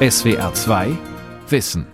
SWR 0.00 0.54
2 0.54 0.96
Wissen. 1.48 1.84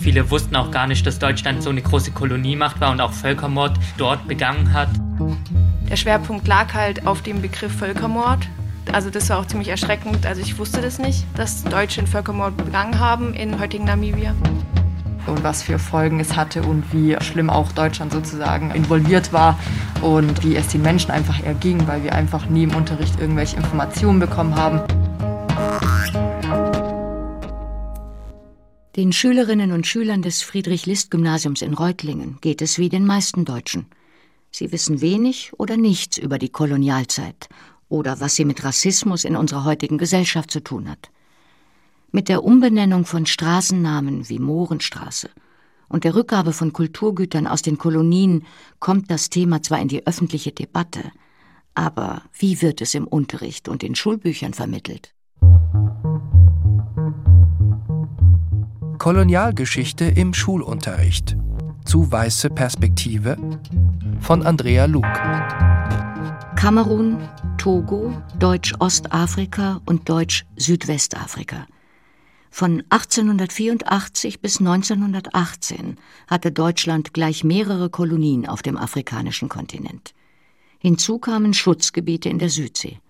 Viele 0.00 0.28
wussten 0.28 0.56
auch 0.56 0.72
gar 0.72 0.88
nicht, 0.88 1.06
dass 1.06 1.20
Deutschland 1.20 1.62
so 1.62 1.70
eine 1.70 1.80
große 1.80 2.10
Koloniemacht 2.10 2.80
war 2.80 2.90
und 2.90 3.00
auch 3.00 3.12
Völkermord 3.12 3.78
dort 3.96 4.26
begangen 4.26 4.72
hat. 4.72 4.88
Der 5.88 5.94
Schwerpunkt 5.94 6.48
lag 6.48 6.74
halt 6.74 7.06
auf 7.06 7.22
dem 7.22 7.40
Begriff 7.40 7.72
Völkermord. 7.78 8.48
Also 8.90 9.08
das 9.08 9.30
war 9.30 9.38
auch 9.38 9.46
ziemlich 9.46 9.68
erschreckend. 9.68 10.26
Also 10.26 10.40
ich 10.40 10.58
wusste 10.58 10.80
das 10.80 10.98
nicht, 10.98 11.24
dass 11.36 11.62
Deutsche 11.62 12.00
einen 12.00 12.08
Völkermord 12.08 12.56
begangen 12.56 12.98
haben 12.98 13.34
in 13.34 13.60
heutigen 13.60 13.84
Namibia 13.84 14.34
und 15.28 15.44
was 15.44 15.62
für 15.62 15.78
Folgen 15.78 16.20
es 16.20 16.36
hatte 16.36 16.62
und 16.62 16.92
wie 16.92 17.16
schlimm 17.20 17.50
auch 17.50 17.72
Deutschland 17.72 18.12
sozusagen 18.12 18.70
involviert 18.70 19.32
war 19.32 19.58
und 20.02 20.44
wie 20.44 20.56
es 20.56 20.68
den 20.68 20.82
Menschen 20.82 21.10
einfach 21.10 21.42
erging, 21.42 21.86
weil 21.86 22.02
wir 22.02 22.14
einfach 22.14 22.48
nie 22.48 22.64
im 22.64 22.74
Unterricht 22.74 23.20
irgendwelche 23.20 23.56
Informationen 23.56 24.18
bekommen 24.20 24.54
haben. 24.54 24.80
Den 28.96 29.12
Schülerinnen 29.12 29.70
und 29.72 29.86
Schülern 29.86 30.22
des 30.22 30.42
Friedrich-List-Gymnasiums 30.42 31.62
in 31.62 31.74
Reutlingen 31.74 32.38
geht 32.40 32.60
es 32.62 32.78
wie 32.78 32.88
den 32.88 33.06
meisten 33.06 33.44
Deutschen. 33.44 33.86
Sie 34.50 34.72
wissen 34.72 35.00
wenig 35.00 35.52
oder 35.56 35.76
nichts 35.76 36.18
über 36.18 36.38
die 36.38 36.48
Kolonialzeit 36.48 37.48
oder 37.88 38.20
was 38.20 38.34
sie 38.34 38.44
mit 38.44 38.64
Rassismus 38.64 39.24
in 39.24 39.36
unserer 39.36 39.64
heutigen 39.64 39.98
Gesellschaft 39.98 40.50
zu 40.50 40.60
tun 40.60 40.90
hat. 40.90 41.10
Mit 42.10 42.30
der 42.30 42.42
Umbenennung 42.42 43.04
von 43.04 43.26
Straßennamen 43.26 44.30
wie 44.30 44.38
Mohrenstraße 44.38 45.28
und 45.88 46.04
der 46.04 46.14
Rückgabe 46.14 46.54
von 46.54 46.72
Kulturgütern 46.72 47.46
aus 47.46 47.60
den 47.60 47.76
Kolonien 47.76 48.46
kommt 48.78 49.10
das 49.10 49.28
Thema 49.28 49.62
zwar 49.62 49.80
in 49.80 49.88
die 49.88 50.06
öffentliche 50.06 50.52
Debatte, 50.52 51.12
aber 51.74 52.22
wie 52.38 52.62
wird 52.62 52.80
es 52.80 52.94
im 52.94 53.06
Unterricht 53.06 53.68
und 53.68 53.82
in 53.82 53.94
Schulbüchern 53.94 54.54
vermittelt? 54.54 55.14
Kolonialgeschichte 58.98 60.06
im 60.06 60.32
Schulunterricht. 60.32 61.36
Zu 61.84 62.10
weiße 62.10 62.50
Perspektive 62.50 63.36
von 64.20 64.42
Andrea 64.44 64.86
Luke. 64.86 65.08
Kamerun, 66.56 67.18
Togo, 67.58 68.12
Deutsch-Ostafrika 68.38 69.80
und 69.84 70.08
Deutsch-Südwestafrika– 70.08 71.66
von 72.50 72.82
1884 72.90 74.40
bis 74.40 74.58
1918 74.58 75.96
hatte 76.26 76.52
Deutschland 76.52 77.12
gleich 77.12 77.44
mehrere 77.44 77.90
Kolonien 77.90 78.46
auf 78.46 78.62
dem 78.62 78.76
afrikanischen 78.76 79.48
Kontinent. 79.48 80.14
Hinzu 80.78 81.18
kamen 81.18 81.54
Schutzgebiete 81.54 82.28
in 82.28 82.38
der 82.38 82.50
Südsee. 82.50 83.00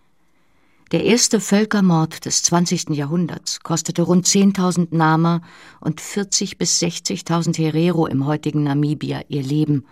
Der 0.91 1.05
erste 1.05 1.39
Völkermord 1.39 2.25
des 2.25 2.42
20. 2.44 2.91
Jahrhunderts 2.91 3.61
kostete 3.61 4.03
rund 4.03 4.27
10.000 4.27 4.89
Nama 4.91 5.42
und 5.81 6.00
40 6.00 6.56
bis 6.56 6.81
60.000 6.81 7.59
Herero 7.59 8.06
im 8.06 8.25
heutigen 8.25 8.62
Namibia 8.62 9.22
ihr 9.28 9.42
Leben 9.42 9.84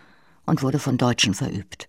und 0.46 0.62
wurde 0.62 0.78
von 0.78 0.96
Deutschen 0.96 1.34
verübt. 1.34 1.88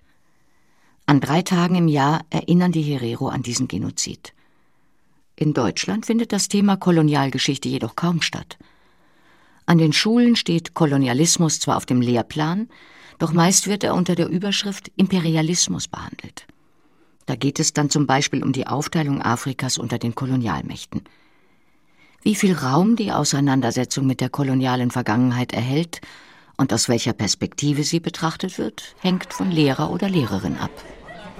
An 1.05 1.21
drei 1.21 1.41
Tagen 1.41 1.75
im 1.75 1.87
Jahr 1.87 2.25
erinnern 2.29 2.73
die 2.73 2.81
Herero 2.81 3.29
an 3.29 3.43
diesen 3.43 3.69
Genozid. 3.69 4.33
In 5.39 5.53
Deutschland 5.53 6.07
findet 6.07 6.33
das 6.33 6.47
Thema 6.47 6.77
Kolonialgeschichte 6.77 7.69
jedoch 7.69 7.95
kaum 7.95 8.23
statt. 8.23 8.57
An 9.67 9.77
den 9.77 9.93
Schulen 9.93 10.35
steht 10.35 10.73
Kolonialismus 10.73 11.59
zwar 11.59 11.77
auf 11.77 11.85
dem 11.85 12.01
Lehrplan, 12.01 12.69
doch 13.19 13.33
meist 13.33 13.67
wird 13.67 13.83
er 13.83 13.93
unter 13.93 14.15
der 14.15 14.29
Überschrift 14.29 14.91
Imperialismus 14.95 15.87
behandelt. 15.87 16.47
Da 17.27 17.35
geht 17.35 17.59
es 17.59 17.73
dann 17.73 17.91
zum 17.91 18.07
Beispiel 18.07 18.43
um 18.43 18.51
die 18.51 18.65
Aufteilung 18.65 19.21
Afrikas 19.21 19.77
unter 19.77 19.99
den 19.99 20.15
Kolonialmächten. 20.15 21.03
Wie 22.23 22.33
viel 22.33 22.53
Raum 22.55 22.95
die 22.95 23.11
Auseinandersetzung 23.11 24.07
mit 24.07 24.21
der 24.21 24.29
kolonialen 24.29 24.89
Vergangenheit 24.89 25.53
erhält 25.53 26.01
und 26.57 26.73
aus 26.73 26.89
welcher 26.89 27.13
Perspektive 27.13 27.83
sie 27.83 27.99
betrachtet 27.99 28.57
wird, 28.57 28.95
hängt 29.01 29.33
von 29.33 29.51
Lehrer 29.51 29.91
oder 29.91 30.09
Lehrerin 30.09 30.57
ab. 30.57 30.71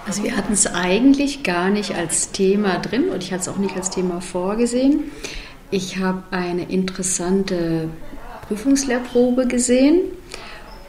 Also 0.08 0.24
wir 0.24 0.38
hatten 0.38 0.54
es 0.54 0.66
eigentlich 0.66 1.44
gar 1.44 1.70
nicht 1.70 1.94
als 1.94 2.32
Thema 2.32 2.80
drin 2.80 3.10
und 3.10 3.22
ich 3.22 3.34
hatte 3.34 3.42
es 3.42 3.50
auch 3.50 3.58
nicht 3.58 3.76
als 3.76 3.90
Thema 3.90 4.22
vorgesehen. 4.22 5.12
Ich 5.70 5.98
habe 5.98 6.24
eine 6.32 6.64
interessante 6.64 7.90
Prüfungslehrprobe 8.48 9.48
gesehen 9.48 10.00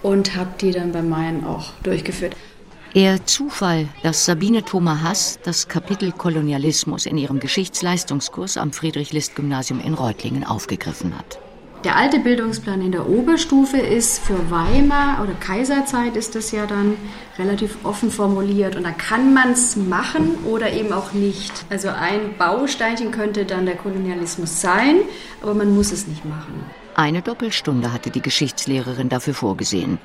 und 0.04 0.36
habe 0.36 0.50
die 0.60 0.70
dann 0.70 0.92
bei 0.92 1.02
meinen 1.02 1.44
auch 1.44 1.72
durchgeführt. 1.82 2.36
Eher 2.94 3.26
Zufall, 3.26 3.88
dass 4.04 4.24
Sabine 4.24 4.64
Thoma 4.64 5.02
Hass 5.02 5.40
das 5.42 5.66
Kapitel 5.66 6.12
Kolonialismus 6.12 7.04
in 7.04 7.18
ihrem 7.18 7.40
Geschichtsleistungskurs 7.40 8.56
am 8.56 8.72
Friedrich-List-Gymnasium 8.72 9.80
in 9.80 9.94
Reutlingen 9.94 10.44
aufgegriffen 10.44 11.18
hat. 11.18 11.40
Der 11.84 11.94
alte 11.94 12.18
Bildungsplan 12.18 12.82
in 12.82 12.90
der 12.90 13.08
Oberstufe 13.08 13.76
ist 13.76 14.18
für 14.18 14.50
Weimar 14.50 15.22
oder 15.22 15.32
Kaiserzeit 15.34 16.16
ist 16.16 16.34
das 16.34 16.50
ja 16.50 16.66
dann 16.66 16.96
relativ 17.38 17.84
offen 17.84 18.10
formuliert 18.10 18.74
und 18.74 18.82
da 18.82 18.90
kann 18.90 19.32
man 19.32 19.52
es 19.52 19.76
machen 19.76 20.34
oder 20.44 20.72
eben 20.72 20.92
auch 20.92 21.12
nicht. 21.12 21.52
Also 21.70 21.90
ein 21.90 22.36
Bausteinchen 22.36 23.12
könnte 23.12 23.44
dann 23.44 23.64
der 23.64 23.76
Kolonialismus 23.76 24.60
sein, 24.60 25.02
aber 25.40 25.54
man 25.54 25.72
muss 25.72 25.92
es 25.92 26.08
nicht 26.08 26.24
machen. 26.24 26.64
Eine 26.96 27.22
Doppelstunde 27.22 27.92
hatte 27.92 28.10
die 28.10 28.22
Geschichtslehrerin 28.22 29.08
dafür 29.08 29.34
vorgesehen. 29.34 29.98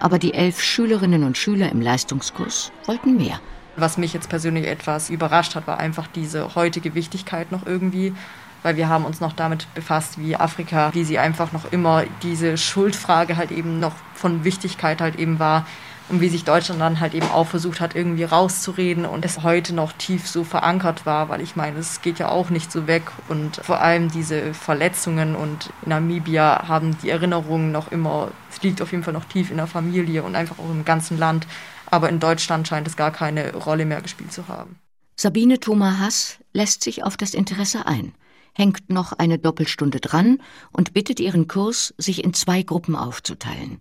Aber 0.00 0.18
die 0.18 0.32
elf 0.32 0.62
Schülerinnen 0.62 1.24
und 1.24 1.36
Schüler 1.36 1.70
im 1.70 1.82
Leistungskurs 1.82 2.72
wollten 2.86 3.18
mehr. 3.18 3.40
Was 3.76 3.98
mich 3.98 4.14
jetzt 4.14 4.30
persönlich 4.30 4.66
etwas 4.66 5.10
überrascht 5.10 5.54
hat, 5.54 5.66
war 5.66 5.78
einfach 5.78 6.06
diese 6.06 6.54
heutige 6.54 6.94
Wichtigkeit 6.94 7.52
noch 7.52 7.66
irgendwie 7.66 8.14
weil 8.62 8.76
wir 8.76 8.88
haben 8.88 9.04
uns 9.04 9.20
noch 9.20 9.32
damit 9.32 9.66
befasst, 9.74 10.18
wie 10.18 10.36
Afrika, 10.36 10.90
wie 10.92 11.04
sie 11.04 11.18
einfach 11.18 11.52
noch 11.52 11.70
immer 11.72 12.04
diese 12.22 12.56
Schuldfrage 12.58 13.36
halt 13.36 13.50
eben 13.50 13.80
noch 13.80 13.94
von 14.14 14.44
Wichtigkeit 14.44 15.00
halt 15.00 15.16
eben 15.16 15.38
war 15.38 15.66
und 16.10 16.20
wie 16.20 16.28
sich 16.28 16.44
Deutschland 16.44 16.80
dann 16.80 17.00
halt 17.00 17.14
eben 17.14 17.30
auch 17.30 17.46
versucht 17.46 17.80
hat, 17.80 17.94
irgendwie 17.94 18.24
rauszureden 18.24 19.06
und 19.06 19.24
es 19.24 19.42
heute 19.42 19.74
noch 19.74 19.92
tief 19.92 20.28
so 20.28 20.44
verankert 20.44 21.06
war, 21.06 21.28
weil 21.28 21.40
ich 21.40 21.56
meine, 21.56 21.78
es 21.78 22.02
geht 22.02 22.18
ja 22.18 22.28
auch 22.28 22.50
nicht 22.50 22.70
so 22.72 22.86
weg 22.86 23.04
und 23.28 23.56
vor 23.62 23.80
allem 23.80 24.10
diese 24.10 24.52
Verletzungen 24.52 25.36
und 25.36 25.70
in 25.82 25.90
Namibia 25.90 26.66
haben 26.68 26.96
die 27.02 27.10
Erinnerungen 27.10 27.70
noch 27.70 27.92
immer, 27.92 28.32
es 28.50 28.60
liegt 28.62 28.82
auf 28.82 28.90
jeden 28.90 29.04
Fall 29.04 29.14
noch 29.14 29.24
tief 29.24 29.50
in 29.50 29.56
der 29.56 29.68
Familie 29.68 30.22
und 30.22 30.34
einfach 30.34 30.58
auch 30.58 30.70
im 30.70 30.84
ganzen 30.84 31.16
Land, 31.16 31.46
aber 31.86 32.08
in 32.08 32.20
Deutschland 32.20 32.66
scheint 32.66 32.86
es 32.86 32.96
gar 32.96 33.12
keine 33.12 33.54
Rolle 33.54 33.84
mehr 33.84 34.00
gespielt 34.00 34.32
zu 34.32 34.48
haben. 34.48 34.78
Sabine 35.16 35.60
Thoma 35.60 35.98
Hass 35.98 36.38
lässt 36.52 36.82
sich 36.82 37.04
auf 37.04 37.16
das 37.16 37.34
Interesse 37.34 37.86
ein 37.86 38.12
hängt 38.54 38.90
noch 38.90 39.12
eine 39.12 39.38
Doppelstunde 39.38 40.00
dran 40.00 40.38
und 40.72 40.92
bittet 40.92 41.20
ihren 41.20 41.48
Kurs, 41.48 41.94
sich 41.98 42.24
in 42.24 42.34
zwei 42.34 42.62
Gruppen 42.62 42.96
aufzuteilen. 42.96 43.80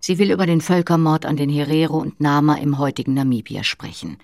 Sie 0.00 0.18
will 0.18 0.32
über 0.32 0.46
den 0.46 0.60
Völkermord 0.60 1.26
an 1.26 1.36
den 1.36 1.48
Herero 1.48 1.98
und 1.98 2.20
Nama 2.20 2.56
im 2.56 2.78
heutigen 2.78 3.14
Namibia 3.14 3.62
sprechen. 3.62 4.16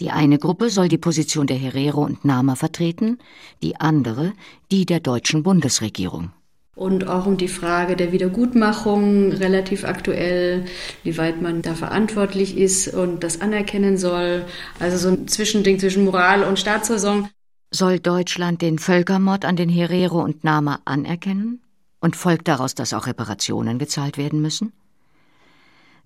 Die 0.00 0.10
eine 0.10 0.38
Gruppe 0.38 0.70
soll 0.70 0.88
die 0.88 0.98
Position 0.98 1.46
der 1.46 1.56
Herero 1.56 2.02
und 2.02 2.24
Nama 2.24 2.54
vertreten, 2.54 3.18
die 3.62 3.76
andere 3.76 4.32
die 4.70 4.86
der 4.86 5.00
deutschen 5.00 5.42
Bundesregierung. 5.42 6.32
Und 6.74 7.08
auch 7.08 7.26
um 7.26 7.38
die 7.38 7.48
Frage 7.48 7.96
der 7.96 8.12
Wiedergutmachung 8.12 9.32
relativ 9.32 9.84
aktuell, 9.84 10.66
wie 11.04 11.16
weit 11.16 11.40
man 11.40 11.62
da 11.62 11.74
verantwortlich 11.74 12.58
ist 12.58 12.88
und 12.92 13.24
das 13.24 13.40
anerkennen 13.40 13.96
soll. 13.96 14.44
Also 14.78 14.98
so 14.98 15.08
ein 15.08 15.26
Zwischending 15.26 15.78
zwischen 15.78 16.04
Moral 16.04 16.42
und 16.44 16.58
Staatsräson. 16.58 17.28
Soll 17.70 17.98
Deutschland 17.98 18.62
den 18.62 18.78
Völkermord 18.78 19.44
an 19.44 19.56
den 19.56 19.68
Herero 19.68 20.22
und 20.22 20.44
Nama 20.44 20.80
anerkennen? 20.84 21.60
Und 22.00 22.14
folgt 22.14 22.46
daraus, 22.46 22.74
dass 22.74 22.92
auch 22.92 23.06
Reparationen 23.06 23.78
gezahlt 23.78 24.18
werden 24.18 24.40
müssen? 24.40 24.72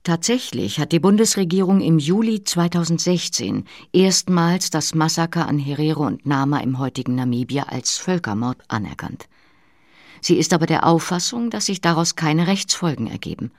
Tatsächlich 0.03 0.79
hat 0.79 0.93
die 0.93 1.01
Bundesregierung 1.01 1.83
im 1.83 1.99
Juli 1.99 2.43
2016 2.43 3.67
erstmals 3.93 4.71
das 4.71 4.95
Massaker 4.95 5.47
an 5.47 5.59
Herero 5.59 6.07
und 6.07 6.25
Nama 6.25 6.61
im 6.61 6.79
heutigen 6.79 7.17
Namibia 7.17 7.65
als 7.65 7.99
Völkermord 7.99 8.63
anerkannt. 8.69 9.29
Sie 10.23 10.39
ist 10.39 10.55
aber 10.55 10.65
der 10.65 10.87
Auffassung, 10.87 11.51
dass 11.51 11.67
sich 11.67 11.83
daraus 11.83 12.17
keine 12.17 12.47
Rechtsfolgen 12.47 13.09
ergeben. 13.09 13.53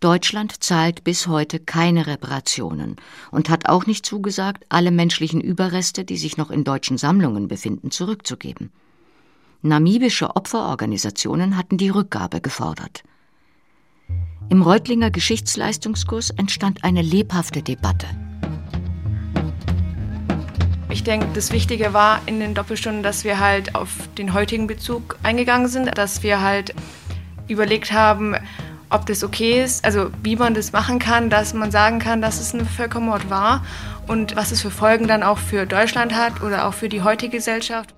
Deutschland 0.00 0.62
zahlt 0.62 1.04
bis 1.04 1.26
heute 1.26 1.58
keine 1.58 2.06
Reparationen 2.06 2.96
und 3.30 3.48
hat 3.48 3.68
auch 3.68 3.86
nicht 3.86 4.04
zugesagt, 4.04 4.64
alle 4.68 4.90
menschlichen 4.90 5.40
Überreste, 5.40 6.04
die 6.04 6.18
sich 6.18 6.36
noch 6.36 6.50
in 6.50 6.64
deutschen 6.64 6.98
Sammlungen 6.98 7.48
befinden, 7.48 7.90
zurückzugeben. 7.90 8.70
Namibische 9.62 10.36
Opferorganisationen 10.36 11.56
hatten 11.56 11.78
die 11.78 11.88
Rückgabe 11.88 12.40
gefordert. 12.40 13.04
Im 14.50 14.62
Reutlinger 14.62 15.10
Geschichtsleistungskurs 15.10 16.30
entstand 16.30 16.84
eine 16.84 17.02
lebhafte 17.02 17.62
Debatte. 17.62 18.06
Ich 20.90 21.02
denke, 21.02 21.26
das 21.34 21.52
Wichtige 21.52 21.92
war 21.94 22.20
in 22.26 22.38
den 22.38 22.54
Doppelstunden, 22.54 23.02
dass 23.02 23.24
wir 23.24 23.40
halt 23.40 23.74
auf 23.74 23.90
den 24.18 24.34
heutigen 24.34 24.66
Bezug 24.66 25.18
eingegangen 25.22 25.68
sind, 25.68 25.96
dass 25.98 26.22
wir 26.22 26.42
halt 26.42 26.74
überlegt 27.48 27.92
haben, 27.92 28.36
ob 28.90 29.06
das 29.06 29.24
okay 29.24 29.62
ist, 29.62 29.84
also 29.84 30.10
wie 30.22 30.36
man 30.36 30.54
das 30.54 30.72
machen 30.72 30.98
kann, 30.98 31.30
dass 31.30 31.54
man 31.54 31.70
sagen 31.70 31.98
kann, 31.98 32.20
dass 32.22 32.40
es 32.40 32.54
ein 32.54 32.66
Völkermord 32.66 33.30
war 33.30 33.64
und 34.06 34.36
was 34.36 34.52
es 34.52 34.62
für 34.62 34.70
Folgen 34.70 35.08
dann 35.08 35.22
auch 35.22 35.38
für 35.38 35.66
Deutschland 35.66 36.14
hat 36.14 36.42
oder 36.42 36.66
auch 36.66 36.74
für 36.74 36.88
die 36.88 37.02
heutige 37.02 37.36
Gesellschaft. 37.36 37.94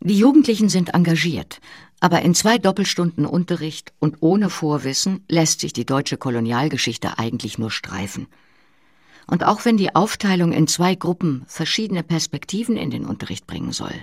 Die 0.00 0.18
Jugendlichen 0.18 0.70
sind 0.70 0.94
engagiert, 0.94 1.60
aber 2.00 2.22
in 2.22 2.34
zwei 2.34 2.56
Doppelstunden 2.56 3.26
Unterricht 3.26 3.92
und 3.98 4.16
ohne 4.20 4.48
Vorwissen 4.48 5.24
lässt 5.28 5.60
sich 5.60 5.74
die 5.74 5.84
deutsche 5.84 6.16
Kolonialgeschichte 6.16 7.18
eigentlich 7.18 7.58
nur 7.58 7.70
streifen. 7.70 8.26
Und 9.26 9.44
auch 9.44 9.64
wenn 9.64 9.76
die 9.76 9.94
Aufteilung 9.94 10.52
in 10.52 10.66
zwei 10.66 10.94
Gruppen 10.94 11.44
verschiedene 11.46 12.02
Perspektiven 12.02 12.76
in 12.76 12.90
den 12.90 13.04
Unterricht 13.04 13.46
bringen 13.46 13.72
soll, 13.72 13.94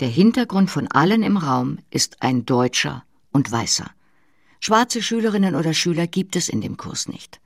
der 0.00 0.08
Hintergrund 0.08 0.70
von 0.70 0.88
allen 0.88 1.22
im 1.22 1.38
Raum 1.38 1.78
ist 1.90 2.22
ein 2.22 2.44
deutscher 2.44 3.02
und 3.32 3.50
weißer. 3.50 3.90
Schwarze 4.60 5.02
Schülerinnen 5.02 5.54
oder 5.54 5.74
Schüler 5.74 6.06
gibt 6.06 6.36
es 6.36 6.48
in 6.48 6.60
dem 6.60 6.76
Kurs 6.76 7.08
nicht. 7.08 7.40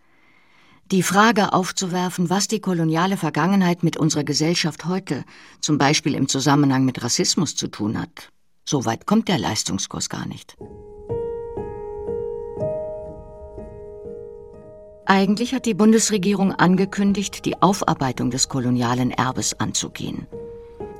Die 0.90 1.02
Frage 1.04 1.52
aufzuwerfen, 1.52 2.30
was 2.30 2.48
die 2.48 2.60
koloniale 2.60 3.16
Vergangenheit 3.16 3.84
mit 3.84 3.96
unserer 3.96 4.24
Gesellschaft 4.24 4.86
heute, 4.86 5.24
zum 5.60 5.78
Beispiel 5.78 6.16
im 6.16 6.28
Zusammenhang 6.28 6.84
mit 6.84 7.02
Rassismus 7.02 7.54
zu 7.54 7.68
tun 7.68 7.96
hat, 7.96 8.30
so 8.64 8.84
weit 8.84 9.06
kommt 9.06 9.28
der 9.28 9.38
Leistungskurs 9.38 10.08
gar 10.08 10.26
nicht. 10.26 10.56
Eigentlich 15.06 15.54
hat 15.54 15.66
die 15.66 15.74
Bundesregierung 15.74 16.52
angekündigt, 16.52 17.44
die 17.44 17.60
Aufarbeitung 17.62 18.30
des 18.30 18.48
kolonialen 18.48 19.10
Erbes 19.10 19.58
anzugehen. 19.58 20.26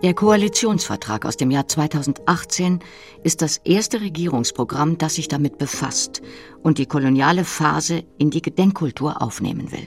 Der 0.02 0.14
Koalitionsvertrag 0.14 1.26
aus 1.26 1.37
dem 1.37 1.50
Jahr 1.50 1.69
2018 1.69 2.81
ist 3.23 3.43
das 3.43 3.58
erste 3.58 4.00
Regierungsprogramm, 4.00 4.97
das 4.97 5.17
sich 5.17 5.29
damit 5.29 5.58
befasst 5.58 6.23
und 6.62 6.79
die 6.79 6.87
koloniale 6.87 7.44
Phase 7.44 8.05
in 8.17 8.31
die 8.31 8.41
Gedenkkultur 8.41 9.20
aufnehmen 9.20 9.70
will. 9.73 9.87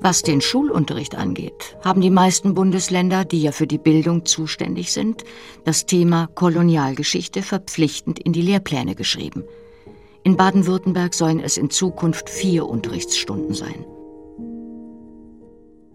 Was 0.00 0.22
den 0.22 0.40
Schulunterricht 0.40 1.16
angeht, 1.16 1.76
haben 1.84 2.00
die 2.00 2.08
meisten 2.08 2.54
Bundesländer, 2.54 3.26
die 3.26 3.42
ja 3.42 3.52
für 3.52 3.66
die 3.66 3.76
Bildung 3.76 4.24
zuständig 4.24 4.90
sind, 4.90 5.22
das 5.64 5.84
Thema 5.84 6.28
Kolonialgeschichte 6.34 7.42
verpflichtend 7.42 8.18
in 8.18 8.32
die 8.32 8.42
Lehrpläne 8.42 8.94
geschrieben. 8.94 9.44
In 10.22 10.38
Baden-Württemberg 10.38 11.12
sollen 11.12 11.40
es 11.40 11.58
in 11.58 11.68
Zukunft 11.68 12.30
vier 12.30 12.66
Unterrichtsstunden 12.66 13.54
sein. 13.54 13.84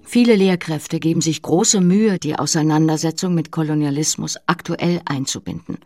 Viele 0.03 0.35
Lehrkräfte 0.35 0.99
geben 0.99 1.21
sich 1.21 1.41
große 1.41 1.81
Mühe, 1.81 2.19
die 2.19 2.37
Auseinandersetzung 2.37 3.33
mit 3.33 3.51
Kolonialismus 3.51 4.37
aktuell 4.45 5.01
einzubinden. 5.05 5.77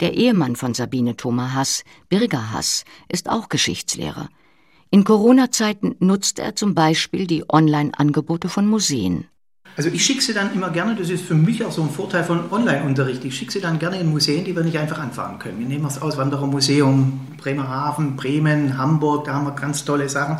Der 0.00 0.14
Ehemann 0.14 0.56
von 0.56 0.74
Sabine 0.74 1.16
Thoma 1.16 1.54
Hass, 1.54 1.84
Birger 2.08 2.52
Hass, 2.52 2.84
ist 3.08 3.28
auch 3.28 3.48
Geschichtslehrer. 3.48 4.28
In 4.90 5.04
Corona-Zeiten 5.04 5.96
nutzt 5.98 6.38
er 6.38 6.56
zum 6.56 6.74
Beispiel 6.74 7.26
die 7.26 7.44
Online-Angebote 7.48 8.48
von 8.48 8.66
Museen. 8.66 9.26
Also 9.76 9.90
ich 9.90 10.04
schicke 10.04 10.22
sie 10.22 10.32
dann 10.32 10.52
immer 10.54 10.70
gerne, 10.70 10.96
das 10.96 11.10
ist 11.10 11.24
für 11.24 11.34
mich 11.34 11.64
auch 11.64 11.70
so 11.70 11.82
ein 11.82 11.90
Vorteil 11.90 12.24
von 12.24 12.50
Online-Unterricht, 12.50 13.24
ich 13.24 13.36
schicke 13.36 13.52
sie 13.52 13.60
dann 13.60 13.78
gerne 13.78 14.00
in 14.00 14.08
Museen, 14.08 14.44
die 14.44 14.56
wir 14.56 14.64
nicht 14.64 14.78
einfach 14.78 14.98
anfahren 14.98 15.38
können. 15.38 15.58
Wir 15.58 15.66
nehmen 15.66 15.84
das 15.84 16.00
Auswanderermuseum 16.00 17.20
Bremerhaven, 17.36 18.16
Bremen, 18.16 18.78
Hamburg, 18.78 19.26
da 19.26 19.34
haben 19.34 19.44
wir 19.46 19.52
ganz 19.52 19.84
tolle 19.84 20.08
Sachen. 20.08 20.38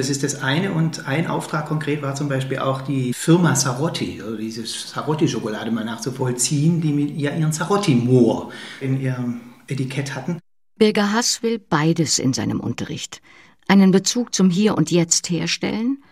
Das 0.00 0.08
ist 0.08 0.22
das 0.22 0.40
eine 0.40 0.72
und 0.72 1.06
ein 1.06 1.26
Auftrag 1.26 1.66
konkret 1.66 2.00
war 2.00 2.14
zum 2.14 2.30
Beispiel 2.30 2.60
auch 2.60 2.80
die 2.80 3.12
Firma 3.12 3.54
Sarotti, 3.54 4.22
also 4.22 4.34
diese 4.34 4.64
Sarotti-Schokolade 4.64 5.70
mal 5.70 5.84
nachzuvollziehen, 5.84 6.80
die 6.80 6.94
mit 6.94 7.10
ihr 7.10 7.36
ihren 7.36 7.52
Sarotti-Moor 7.52 8.50
in 8.80 8.98
ihrem 8.98 9.42
Etikett 9.66 10.14
hatten. 10.14 10.38
Birger 10.78 11.12
Hass 11.12 11.42
will 11.42 11.58
beides 11.58 12.18
in 12.18 12.32
seinem 12.32 12.60
Unterricht. 12.60 13.20
Einen 13.68 13.90
Bezug 13.90 14.34
zum 14.34 14.48
Hier 14.48 14.78
und 14.78 14.90
Jetzt 14.90 15.28
herstellen, 15.28 16.02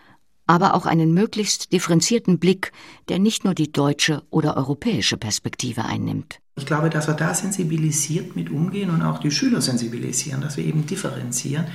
aber 0.45 0.75
auch 0.75 0.85
einen 0.85 1.11
möglichst 1.15 1.73
differenzierten 1.73 2.37
Blick, 2.37 2.71
der 3.07 3.17
nicht 3.17 3.43
nur 3.43 3.55
die 3.55 3.71
deutsche 3.71 4.21
oder 4.29 4.55
europäische 4.55 5.17
Perspektive 5.17 5.85
einnimmt. 5.85 6.37
Ich 6.57 6.67
glaube, 6.67 6.91
dass 6.91 7.07
wir 7.07 7.15
da 7.15 7.33
sensibilisiert 7.33 8.35
mit 8.35 8.51
umgehen 8.51 8.91
und 8.91 9.01
auch 9.01 9.17
die 9.17 9.31
Schüler 9.31 9.61
sensibilisieren, 9.61 10.41
dass 10.41 10.57
wir 10.57 10.65
eben 10.65 10.85
differenzieren 10.85 11.65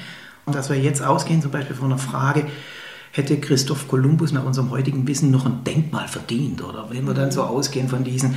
und 0.46 0.54
dass 0.54 0.70
wir 0.70 0.78
jetzt 0.78 1.02
ausgehen 1.02 1.42
zum 1.42 1.50
Beispiel 1.50 1.76
von 1.76 1.86
einer 1.86 1.98
Frage, 1.98 2.46
hätte 3.16 3.38
Christoph 3.38 3.86
Kolumbus 3.86 4.32
nach 4.32 4.44
unserem 4.44 4.70
heutigen 4.70 5.06
Wissen 5.06 5.30
noch 5.30 5.46
ein 5.46 5.62
Denkmal 5.62 6.08
verdient? 6.08 6.62
Oder 6.64 6.90
wenn 6.90 7.06
wir 7.06 7.14
dann 7.14 7.30
so 7.30 7.42
ausgehen 7.42 7.88
von 7.88 8.02
diesen 8.02 8.34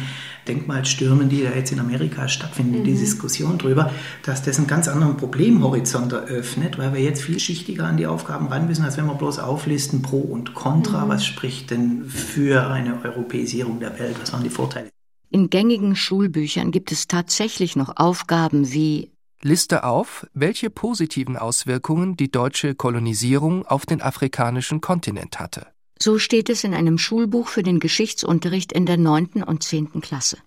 Denkmalstürmen, 0.47 1.29
die 1.29 1.41
da 1.41 1.49
jetzt 1.49 1.71
in 1.71 1.79
Amerika 1.79 2.27
stattfinden, 2.27 2.79
mhm. 2.79 2.83
die 2.83 2.93
Diskussion 2.93 3.57
darüber, 3.57 3.91
dass 4.23 4.43
das 4.43 4.59
einen 4.59 4.67
ganz 4.67 4.87
anderen 4.87 5.17
Problemhorizont 5.17 6.13
eröffnet, 6.13 6.77
weil 6.77 6.93
wir 6.93 7.01
jetzt 7.01 7.23
vielschichtiger 7.23 7.85
an 7.85 7.97
die 7.97 8.05
Aufgaben 8.05 8.47
ran 8.47 8.67
müssen, 8.67 8.85
als 8.85 8.97
wenn 8.97 9.07
wir 9.07 9.15
bloß 9.15 9.39
auflisten 9.39 10.03
Pro 10.03 10.19
und 10.19 10.53
Contra. 10.53 11.05
Mhm. 11.05 11.09
Was 11.09 11.25
spricht 11.25 11.71
denn 11.71 12.05
für 12.05 12.67
eine 12.69 13.03
Europäisierung 13.03 13.79
der 13.79 13.97
Welt? 13.97 14.15
Was 14.21 14.31
waren 14.31 14.43
die 14.43 14.51
Vorteile? 14.51 14.89
In 15.31 15.49
gängigen 15.49 15.95
Schulbüchern 15.95 16.71
gibt 16.71 16.91
es 16.91 17.07
tatsächlich 17.07 17.75
noch 17.75 17.97
Aufgaben 17.97 18.71
wie 18.71 19.09
Liste 19.43 19.83
auf, 19.83 20.25
welche 20.33 20.71
positiven 20.71 21.37
Auswirkungen 21.37 22.17
die 22.17 22.31
deutsche 22.31 22.73
Kolonisierung 22.73 23.65
auf 23.67 23.85
den 23.85 24.01
afrikanischen 24.01 24.81
Kontinent 24.81 25.39
hatte. 25.39 25.67
So 25.99 26.17
steht 26.17 26.49
es 26.49 26.63
in 26.63 26.73
einem 26.73 26.97
Schulbuch 26.97 27.47
für 27.47 27.61
den 27.61 27.79
Geschichtsunterricht 27.79 28.71
in 28.71 28.87
der 28.87 28.97
neunten 28.97 29.43
und 29.43 29.63
zehnten 29.63 30.01
Klasse. 30.01 30.37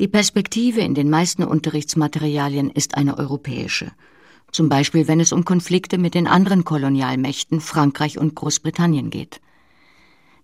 Die 0.00 0.08
Perspektive 0.08 0.80
in 0.80 0.94
den 0.94 1.08
meisten 1.08 1.44
Unterrichtsmaterialien 1.44 2.70
ist 2.70 2.96
eine 2.96 3.16
europäische. 3.16 3.92
Zum 4.50 4.68
Beispiel, 4.68 5.06
wenn 5.06 5.20
es 5.20 5.32
um 5.32 5.44
Konflikte 5.44 5.96
mit 5.96 6.14
den 6.14 6.26
anderen 6.26 6.64
Kolonialmächten 6.64 7.60
Frankreich 7.60 8.18
und 8.18 8.34
Großbritannien 8.34 9.10
geht. 9.10 9.40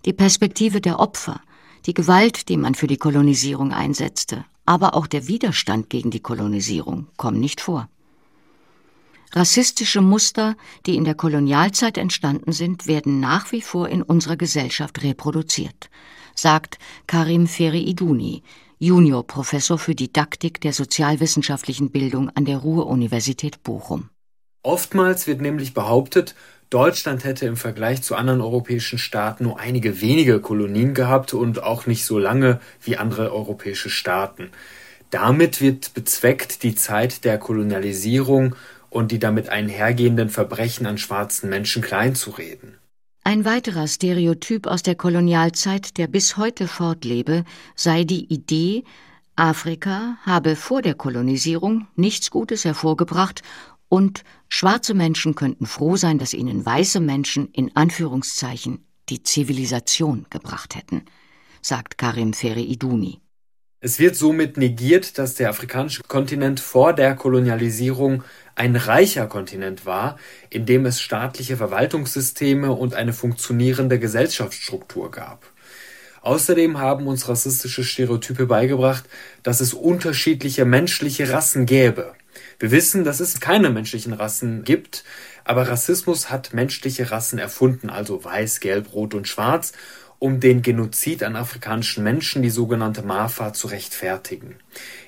Die 0.04 0.12
Perspektive 0.12 0.80
der 0.80 1.00
Opfer, 1.00 1.40
die 1.86 1.94
Gewalt, 1.94 2.48
die 2.48 2.56
man 2.56 2.76
für 2.76 2.86
die 2.86 2.98
Kolonisierung 2.98 3.72
einsetzte 3.72 4.44
aber 4.66 4.94
auch 4.94 5.06
der 5.06 5.28
Widerstand 5.28 5.88
gegen 5.88 6.10
die 6.10 6.20
Kolonisierung 6.20 7.06
kommen 7.16 7.40
nicht 7.40 7.60
vor. 7.60 7.88
Rassistische 9.32 10.00
Muster, 10.00 10.56
die 10.86 10.96
in 10.96 11.04
der 11.04 11.14
Kolonialzeit 11.14 11.98
entstanden 11.98 12.52
sind, 12.52 12.86
werden 12.86 13.20
nach 13.20 13.52
wie 13.52 13.60
vor 13.60 13.88
in 13.88 14.02
unserer 14.02 14.36
Gesellschaft 14.36 15.02
reproduziert, 15.02 15.90
sagt 16.34 16.78
Karim 17.06 17.46
Feri-Iduni, 17.46 18.42
Juniorprofessor 18.78 19.78
für 19.78 19.94
Didaktik 19.94 20.60
der 20.60 20.72
sozialwissenschaftlichen 20.72 21.90
Bildung 21.90 22.30
an 22.30 22.44
der 22.44 22.58
Ruhr-Universität 22.58 23.62
Bochum. 23.62 24.10
Oftmals 24.62 25.26
wird 25.26 25.40
nämlich 25.40 25.74
behauptet, 25.74 26.34
Deutschland 26.70 27.24
hätte 27.24 27.46
im 27.46 27.56
Vergleich 27.56 28.02
zu 28.02 28.16
anderen 28.16 28.40
europäischen 28.40 28.98
Staaten 28.98 29.44
nur 29.44 29.60
einige 29.60 30.00
wenige 30.00 30.40
Kolonien 30.40 30.94
gehabt 30.94 31.32
und 31.32 31.62
auch 31.62 31.86
nicht 31.86 32.04
so 32.04 32.18
lange 32.18 32.60
wie 32.82 32.96
andere 32.96 33.32
europäische 33.32 33.88
Staaten. 33.88 34.50
Damit 35.10 35.60
wird 35.60 35.94
bezweckt, 35.94 36.64
die 36.64 36.74
Zeit 36.74 37.24
der 37.24 37.38
Kolonialisierung 37.38 38.56
und 38.90 39.12
die 39.12 39.20
damit 39.20 39.48
einhergehenden 39.48 40.28
Verbrechen 40.28 40.86
an 40.86 40.98
schwarzen 40.98 41.48
Menschen 41.48 41.82
kleinzureden. 41.82 42.78
Ein 43.22 43.44
weiterer 43.44 43.86
Stereotyp 43.86 44.66
aus 44.66 44.82
der 44.82 44.94
Kolonialzeit, 44.94 45.98
der 45.98 46.06
bis 46.06 46.36
heute 46.36 46.68
fortlebe, 46.68 47.44
sei 47.74 48.04
die 48.04 48.32
Idee, 48.32 48.84
Afrika 49.36 50.16
habe 50.22 50.56
vor 50.56 50.80
der 50.80 50.94
Kolonisierung 50.94 51.86
nichts 51.94 52.30
Gutes 52.30 52.64
hervorgebracht 52.64 53.42
und 53.88 54.24
schwarze 54.48 54.94
Menschen 54.94 55.34
könnten 55.34 55.66
froh 55.66 55.96
sein, 55.96 56.18
dass 56.18 56.34
ihnen 56.34 56.64
weiße 56.64 57.00
Menschen 57.00 57.48
in 57.52 57.74
Anführungszeichen 57.74 58.86
die 59.08 59.22
Zivilisation 59.22 60.26
gebracht 60.30 60.74
hätten, 60.74 61.04
sagt 61.62 61.98
Karim 61.98 62.32
Feri-Iduni. 62.32 63.20
Es 63.80 63.98
wird 63.98 64.16
somit 64.16 64.56
negiert, 64.56 65.18
dass 65.18 65.34
der 65.34 65.50
afrikanische 65.50 66.02
Kontinent 66.02 66.60
vor 66.60 66.92
der 66.92 67.14
Kolonialisierung 67.14 68.24
ein 68.54 68.74
reicher 68.74 69.26
Kontinent 69.26 69.84
war, 69.84 70.18
in 70.48 70.64
dem 70.64 70.86
es 70.86 71.00
staatliche 71.00 71.58
Verwaltungssysteme 71.58 72.72
und 72.72 72.94
eine 72.94 73.12
funktionierende 73.12 73.98
Gesellschaftsstruktur 73.98 75.10
gab. 75.10 75.44
Außerdem 76.22 76.78
haben 76.78 77.06
uns 77.06 77.28
rassistische 77.28 77.84
Stereotype 77.84 78.46
beigebracht, 78.46 79.04
dass 79.44 79.60
es 79.60 79.74
unterschiedliche 79.74 80.64
menschliche 80.64 81.30
Rassen 81.30 81.66
gäbe. 81.66 82.14
Wir 82.58 82.70
wissen, 82.70 83.04
dass 83.04 83.20
es 83.20 83.40
keine 83.40 83.70
menschlichen 83.70 84.14
Rassen 84.14 84.64
gibt, 84.64 85.04
aber 85.44 85.68
Rassismus 85.68 86.30
hat 86.30 86.54
menschliche 86.54 87.10
Rassen 87.10 87.38
erfunden, 87.38 87.90
also 87.90 88.24
weiß, 88.24 88.60
gelb, 88.60 88.92
rot 88.94 89.14
und 89.14 89.28
schwarz, 89.28 89.72
um 90.18 90.40
den 90.40 90.62
Genozid 90.62 91.22
an 91.22 91.36
afrikanischen 91.36 92.02
Menschen, 92.02 92.42
die 92.42 92.50
sogenannte 92.50 93.02
Mafa, 93.02 93.52
zu 93.52 93.66
rechtfertigen. 93.66 94.56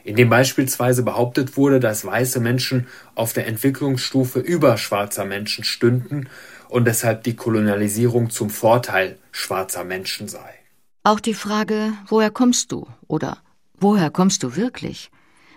Indem 0.04 0.28
beispielsweise 0.28 1.02
behauptet 1.02 1.56
wurde, 1.56 1.80
dass 1.80 2.04
weiße 2.04 2.40
Menschen 2.40 2.86
auf 3.14 3.32
der 3.32 3.46
Entwicklungsstufe 3.46 4.40
über 4.40 4.76
schwarzer 4.76 5.24
Menschen 5.24 5.64
stünden 5.64 6.28
und 6.68 6.84
deshalb 6.84 7.24
die 7.24 7.36
Kolonialisierung 7.36 8.28
zum 8.30 8.50
Vorteil 8.50 9.18
schwarzer 9.32 9.84
Menschen 9.84 10.28
sei. 10.28 10.54
Auch 11.04 11.20
die 11.20 11.34
Frage, 11.34 11.92
woher 12.06 12.30
kommst 12.30 12.70
du 12.72 12.86
oder 13.06 13.38
woher 13.80 14.10
kommst 14.10 14.42
du 14.42 14.56
wirklich, 14.56 15.10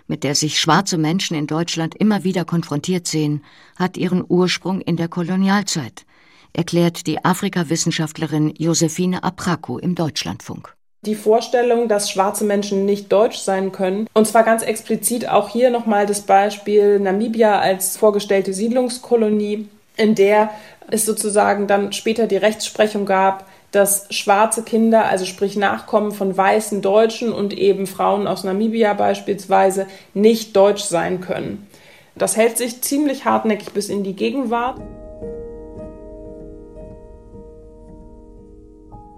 mit 0.06 0.24
der 0.24 0.34
sich 0.34 0.60
schwarze 0.60 0.98
Menschen 0.98 1.36
in 1.36 1.46
Deutschland 1.46 1.94
immer 1.94 2.24
wieder 2.24 2.44
konfrontiert 2.44 3.06
sehen, 3.06 3.42
hat 3.76 3.96
ihren 3.96 4.24
Ursprung 4.26 4.80
in 4.80 4.96
der 4.96 5.08
Kolonialzeit, 5.08 6.04
erklärt 6.52 7.06
die 7.06 7.24
Afrikawissenschaftlerin 7.24 8.54
Josephine 8.56 9.24
Apraku 9.24 9.78
im 9.78 9.94
Deutschlandfunk. 9.94 10.74
Die 11.04 11.16
Vorstellung, 11.16 11.88
dass 11.88 12.10
schwarze 12.10 12.44
Menschen 12.44 12.84
nicht 12.84 13.10
deutsch 13.10 13.38
sein 13.38 13.72
können. 13.72 14.06
Und 14.14 14.28
zwar 14.28 14.44
ganz 14.44 14.62
explizit 14.62 15.28
auch 15.28 15.48
hier 15.48 15.70
nochmal 15.70 16.06
das 16.06 16.20
Beispiel 16.20 17.00
Namibia 17.00 17.58
als 17.58 17.96
vorgestellte 17.96 18.52
Siedlungskolonie, 18.52 19.68
in 19.96 20.14
der 20.14 20.50
es 20.90 21.04
sozusagen 21.04 21.66
dann 21.66 21.92
später 21.92 22.28
die 22.28 22.36
Rechtsprechung 22.36 23.04
gab, 23.04 23.48
dass 23.72 24.06
schwarze 24.10 24.62
Kinder, 24.62 25.06
also 25.06 25.24
sprich 25.24 25.56
Nachkommen 25.56 26.12
von 26.12 26.36
weißen 26.36 26.82
Deutschen 26.82 27.32
und 27.32 27.52
eben 27.54 27.86
Frauen 27.86 28.26
aus 28.26 28.44
Namibia 28.44 28.94
beispielsweise, 28.94 29.86
nicht 30.14 30.54
deutsch 30.54 30.84
sein 30.84 31.20
können. 31.20 31.66
Das 32.14 32.36
hält 32.36 32.58
sich 32.58 32.82
ziemlich 32.82 33.24
hartnäckig 33.24 33.72
bis 33.72 33.88
in 33.88 34.04
die 34.04 34.14
Gegenwart. 34.14 34.78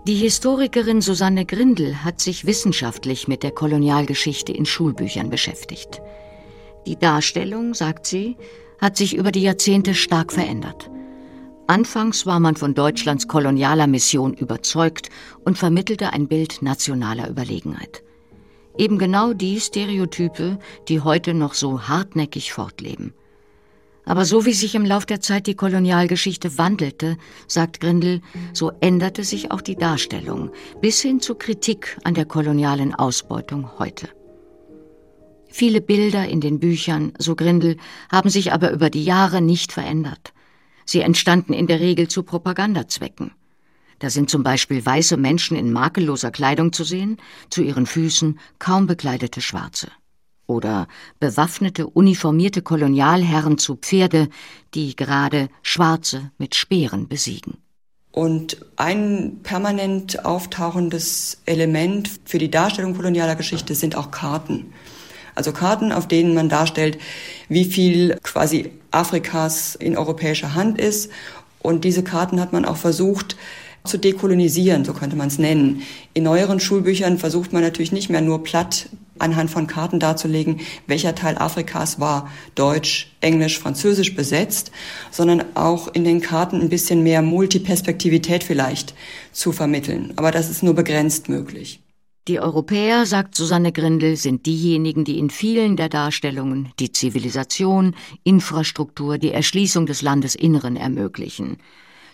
Die 0.07 0.15
Historikerin 0.15 1.01
Susanne 1.01 1.47
Grindel 1.47 2.05
hat 2.05 2.21
sich 2.21 2.47
wissenschaftlich 2.47 3.27
mit 3.27 3.43
der 3.43 3.51
Kolonialgeschichte 3.51 4.53
in 4.53 4.67
Schulbüchern 4.67 5.31
beschäftigt. 5.31 6.01
Die 6.87 6.97
Darstellung, 6.97 7.75
sagt 7.75 8.07
sie, 8.07 8.37
hat 8.79 8.99
sich 8.99 9.17
über 9.17 9.33
die 9.33 9.43
Jahrzehnte 9.43 9.95
stark 9.95 10.33
verändert. 10.33 10.91
Anfangs 11.67 12.27
war 12.27 12.41
man 12.41 12.57
von 12.57 12.75
Deutschlands 12.75 13.27
kolonialer 13.27 13.87
Mission 13.87 14.35
überzeugt 14.35 15.09
und 15.45 15.57
vermittelte 15.57 16.13
ein 16.13 16.29
Bild 16.29 16.61
nationaler 16.61 17.31
Überlegenheit. 17.31 18.03
Eben 18.77 18.99
genau 18.99 19.33
die 19.33 19.59
Stereotype, 19.61 20.59
die 20.89 21.01
heute 21.01 21.33
noch 21.33 21.55
so 21.55 21.89
hartnäckig 21.89 22.53
fortleben. 22.53 23.15
Aber 24.05 24.27
so 24.27 24.45
wie 24.45 24.53
sich 24.53 24.75
im 24.75 24.85
Lauf 24.85 25.07
der 25.07 25.23
Zeit 25.23 25.47
die 25.47 25.55
Kolonialgeschichte 25.55 26.59
wandelte, 26.59 27.17
sagt 27.47 27.81
Grindel, 27.81 28.21
so 28.53 28.73
änderte 28.81 29.25
sich 29.25 29.51
auch 29.51 29.63
die 29.63 29.77
Darstellung 29.77 30.51
bis 30.83 31.01
hin 31.01 31.21
zur 31.21 31.39
Kritik 31.39 31.97
an 32.05 32.13
der 32.13 32.27
kolonialen 32.27 32.95
Ausbeutung 32.95 33.71
heute. 33.79 34.09
Viele 35.49 35.81
Bilder 35.81 36.29
in 36.29 36.43
den 36.43 36.61
Büchern, 36.61 37.15
so 37.19 37.35
Grindel, 37.37 37.79
haben 38.13 38.29
sich 38.29 38.53
aber 38.53 38.71
über 38.73 38.91
die 38.91 39.05
Jahre 39.05 39.41
nicht 39.41 39.73
verändert. 39.73 40.34
Sie 40.85 41.01
entstanden 41.01 41.53
in 41.53 41.67
der 41.67 41.81
Regel 41.81 42.09
zu 42.09 42.23
Propagandazwecken. 42.23 43.33
Da 43.99 44.11
sind 44.11 44.29
zum 44.29 44.43
Beispiel 44.43 44.85
weiße 44.85 45.17
Menschen 45.17 45.57
in 45.57 45.73
makelloser 45.73 46.31
Kleidung 46.31 46.73
zu 46.73 46.85
sehen, 46.85 47.19
zu 47.49 47.63
ihren 47.63 47.87
Füßen 47.87 48.39
kaum 48.59 48.87
bekleidete 48.87 49.41
Schwarze. 49.41 49.89
Oder 50.47 50.89
bewaffnete, 51.21 51.87
uniformierte 51.87 52.61
Kolonialherren 52.61 53.57
zu 53.57 53.77
Pferde, 53.77 54.29
die 54.75 54.95
gerade 54.95 55.49
Schwarze 55.63 56.33
mit 56.37 56.55
Speeren 56.55 57.09
besiegen. 57.09 57.59
Und 58.11 58.59
ein 58.77 59.41
permanent 59.43 60.25
auftauchendes 60.25 61.41
Element 61.47 62.11
für 62.25 62.39
die 62.39 62.51
Darstellung 62.51 62.95
kolonialer 62.95 63.35
Geschichte 63.35 63.75
sind 63.75 63.97
auch 63.97 64.11
Karten. 64.11 64.73
Also 65.35 65.53
Karten, 65.53 65.93
auf 65.93 66.09
denen 66.09 66.35
man 66.35 66.49
darstellt, 66.49 66.99
wie 67.49 67.65
viel 67.65 68.19
quasi 68.23 68.71
Afrikas 68.91 69.75
in 69.75 69.97
europäischer 69.97 70.55
Hand 70.55 70.79
ist. 70.79 71.11
Und 71.61 71.85
diese 71.85 72.05
Karten 72.05 72.41
hat 72.41 72.53
man 72.53 72.65
auch 72.65 72.77
versucht 72.77 73.37
zu 73.85 73.99
dekolonisieren, 73.99 74.85
so 74.85 74.95
könnte 74.95 75.17
man 75.17 75.29
es 75.29 75.39
nennen. 75.39 75.83
In 76.15 76.25
neueren 76.25 76.59
Schulbüchern 76.59 77.19
versucht 77.19 77.53
man 77.53 77.63
natürlich 77.63 77.93
nicht 77.93 78.09
mehr 78.09 78.23
nur 78.23 78.43
platt 78.43 78.89
anhand 79.19 79.51
von 79.51 79.67
Karten 79.67 80.01
darzulegen, 80.01 80.61
welcher 80.87 81.15
Teil 81.15 81.37
Afrikas 81.39 82.01
war 82.01 82.31
deutsch, 82.55 83.13
englisch, 83.21 83.59
französisch 83.59 84.15
besetzt, 84.17 84.73
sondern 85.11 85.45
auch 85.55 85.89
in 85.89 86.05
den 86.05 86.21
Karten 86.21 86.61
ein 86.61 86.69
bisschen 86.69 87.03
mehr 87.03 87.23
Multiperspektivität 87.23 88.43
vielleicht 88.43 88.95
zu 89.33 89.53
vermitteln. 89.53 90.15
Aber 90.17 90.31
das 90.31 90.51
ist 90.51 90.63
nur 90.63 90.75
begrenzt 90.75 91.29
möglich. 91.29 91.84
Die 92.27 92.41
Europäer, 92.41 93.05
sagt 93.05 93.35
Susanne 93.35 93.71
Grindel, 93.71 94.17
sind 94.17 94.47
diejenigen, 94.47 95.05
die 95.05 95.19
in 95.19 95.29
vielen 95.29 95.77
der 95.77 95.91
Darstellungen 95.91 96.73
die 96.79 96.91
Zivilisation, 96.91 97.95
Infrastruktur, 98.23 99.19
die 99.19 99.31
Erschließung 99.31 99.85
des 99.85 100.01
Landesinneren 100.01 100.77
ermöglichen. 100.77 101.59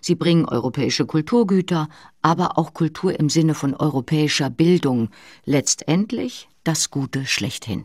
Sie 0.00 0.17
bringen 0.17 0.47
europäische 0.47 1.07
Kulturgüter, 1.07 1.88
aber 2.23 2.59
auch 2.59 2.75
Kultur 2.75 3.21
im 3.21 3.29
Sinne 3.29 3.55
von 3.55 3.75
europäischer 3.75 4.50
Bildung, 4.50 5.11
letztendlich 5.45 6.49
das 6.64 6.90
Gute 6.90 7.25
schlechthin. 7.26 7.85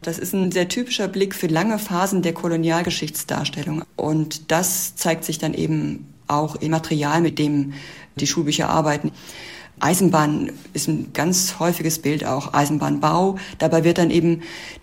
Das 0.00 0.18
ist 0.18 0.32
ein 0.32 0.52
sehr 0.52 0.68
typischer 0.68 1.06
Blick 1.06 1.34
für 1.34 1.48
lange 1.48 1.78
Phasen 1.78 2.22
der 2.22 2.32
Kolonialgeschichtsdarstellung. 2.32 3.84
Und 3.96 4.50
das 4.50 4.96
zeigt 4.96 5.24
sich 5.24 5.36
dann 5.36 5.52
eben 5.52 6.14
auch 6.28 6.56
im 6.56 6.70
Material, 6.70 7.20
mit 7.20 7.38
dem 7.38 7.74
die 8.16 8.26
Schulbücher 8.26 8.70
arbeiten. 8.70 9.12
Eisenbahn 9.82 10.52
ist 10.74 10.88
ein 10.88 11.12
ganz 11.12 11.58
häufiges 11.58 11.98
Bild 11.98 12.24
auch, 12.24 12.54
Eisenbahnbau. 12.54 13.36
Dabei 13.58 13.82
wird 13.82 13.98
dann 13.98 14.10
eben 14.10 14.42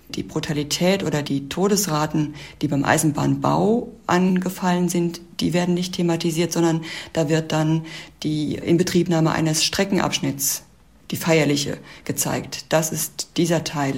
die 0.10 0.24
Brutalität 0.24 1.04
oder 1.04 1.24
die 1.24 1.48
Todesraten, 1.48 2.34
die 2.62 2.68
beim 2.68 2.84
Eisenbahnbau 2.84 3.94
angefallen 4.08 4.90
sind, 4.90 5.22
die 5.40 5.54
werden 5.54 5.74
nicht 5.74 5.94
thematisiert, 5.96 6.52
sondern 6.52 6.84
da 7.14 7.30
wird 7.30 7.54
dann 7.54 7.86
die 8.24 8.56
Inbetriebnahme 8.56 9.32
eines 9.32 9.64
Streckenabschnitts, 9.64 10.64
die 11.12 11.16
feierliche, 11.16 11.78
gezeigt. 12.04 12.66
Das 12.70 12.92
ist 12.92 13.38
dieser 13.38 13.64
Teil, 13.64 13.96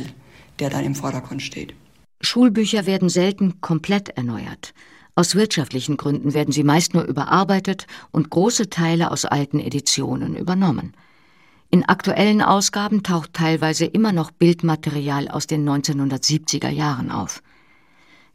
der 0.60 0.70
dann 0.70 0.86
im 0.86 0.93
Vordergrund 0.93 1.41
steht. 1.41 1.74
Schulbücher 2.22 2.86
werden 2.86 3.10
selten 3.10 3.60
komplett 3.62 4.10
erneuert. 4.10 4.75
Aus 5.15 5.36
wirtschaftlichen 5.36 5.98
Gründen 5.98 6.34
werden 6.34 6.51
sie 6.51 6.63
meist 6.63 6.94
nur 6.94 7.03
überarbeitet 7.03 7.86
und 8.12 8.30
große 8.30 8.70
Teile 8.70 9.12
aus 9.12 9.25
alten 9.25 9.60
Editionen 9.60 10.36
übernommen. 10.36 10.94
In 11.70 11.88
aktuellen 11.88 12.41
Ausgaben 12.41 13.01
taucht 13.03 13.34
teilweise 13.34 13.86
immer 13.86 14.12
noch 14.12 14.32
Bildmaterial 14.32 15.30
aus 15.30 15.48
den 15.48 15.68
1970er 15.68 16.70
Jahren 16.70 17.12
auf. 17.12 17.41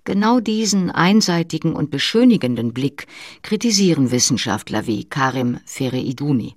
Genau 0.04 0.40
diesen 0.40 0.90
einseitigen 0.90 1.74
und 1.74 1.90
beschönigenden 1.90 2.72
Blick 2.72 3.06
kritisieren 3.42 4.10
Wissenschaftler 4.10 4.86
wie 4.86 5.04
Karim 5.04 5.58
Fereiduni. 5.66 6.54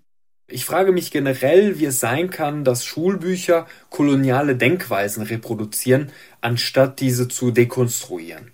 Ich 0.47 0.65
frage 0.65 0.91
mich 0.91 1.11
generell, 1.11 1.79
wie 1.79 1.85
es 1.85 1.99
sein 1.99 2.29
kann, 2.29 2.63
dass 2.63 2.85
Schulbücher 2.85 3.67
koloniale 3.89 4.55
Denkweisen 4.55 5.23
reproduzieren, 5.23 6.11
anstatt 6.41 6.99
diese 6.99 7.27
zu 7.27 7.51
dekonstruieren. 7.51 8.51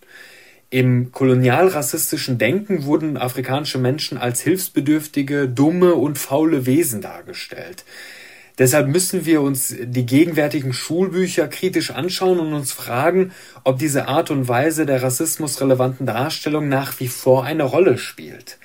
Im 0.76 1.14
kolonialrassistischen 1.14 2.38
Denken 2.38 2.84
wurden 2.84 3.16
afrikanische 3.16 3.78
Menschen 3.78 4.18
als 4.18 4.42
hilfsbedürftige, 4.42 5.48
dumme 5.48 5.96
und 5.96 6.18
faule 6.18 6.66
Wesen 6.66 7.00
dargestellt. 7.00 7.86
Deshalb 8.60 8.90
müssen 8.90 9.26
wir 9.26 9.40
uns 9.40 9.74
die 9.80 10.06
gegenwärtigen 10.06 10.74
Schulbücher 10.74 11.48
kritisch 11.48 11.92
anschauen 11.92 12.42
und 12.42 12.52
uns 12.52 12.74
fragen, 12.74 13.32
ob 13.64 13.80
diese 13.80 14.10
Art 14.10 14.32
und 14.32 14.50
Weise 14.50 14.86
der 14.86 15.02
rassismusrelevanten 15.02 16.06
Darstellung 16.06 16.68
nach 16.68 17.00
wie 17.00 17.08
vor 17.08 17.46
eine 17.46 17.64
Rolle 17.64 17.98
spielt. 17.98 18.58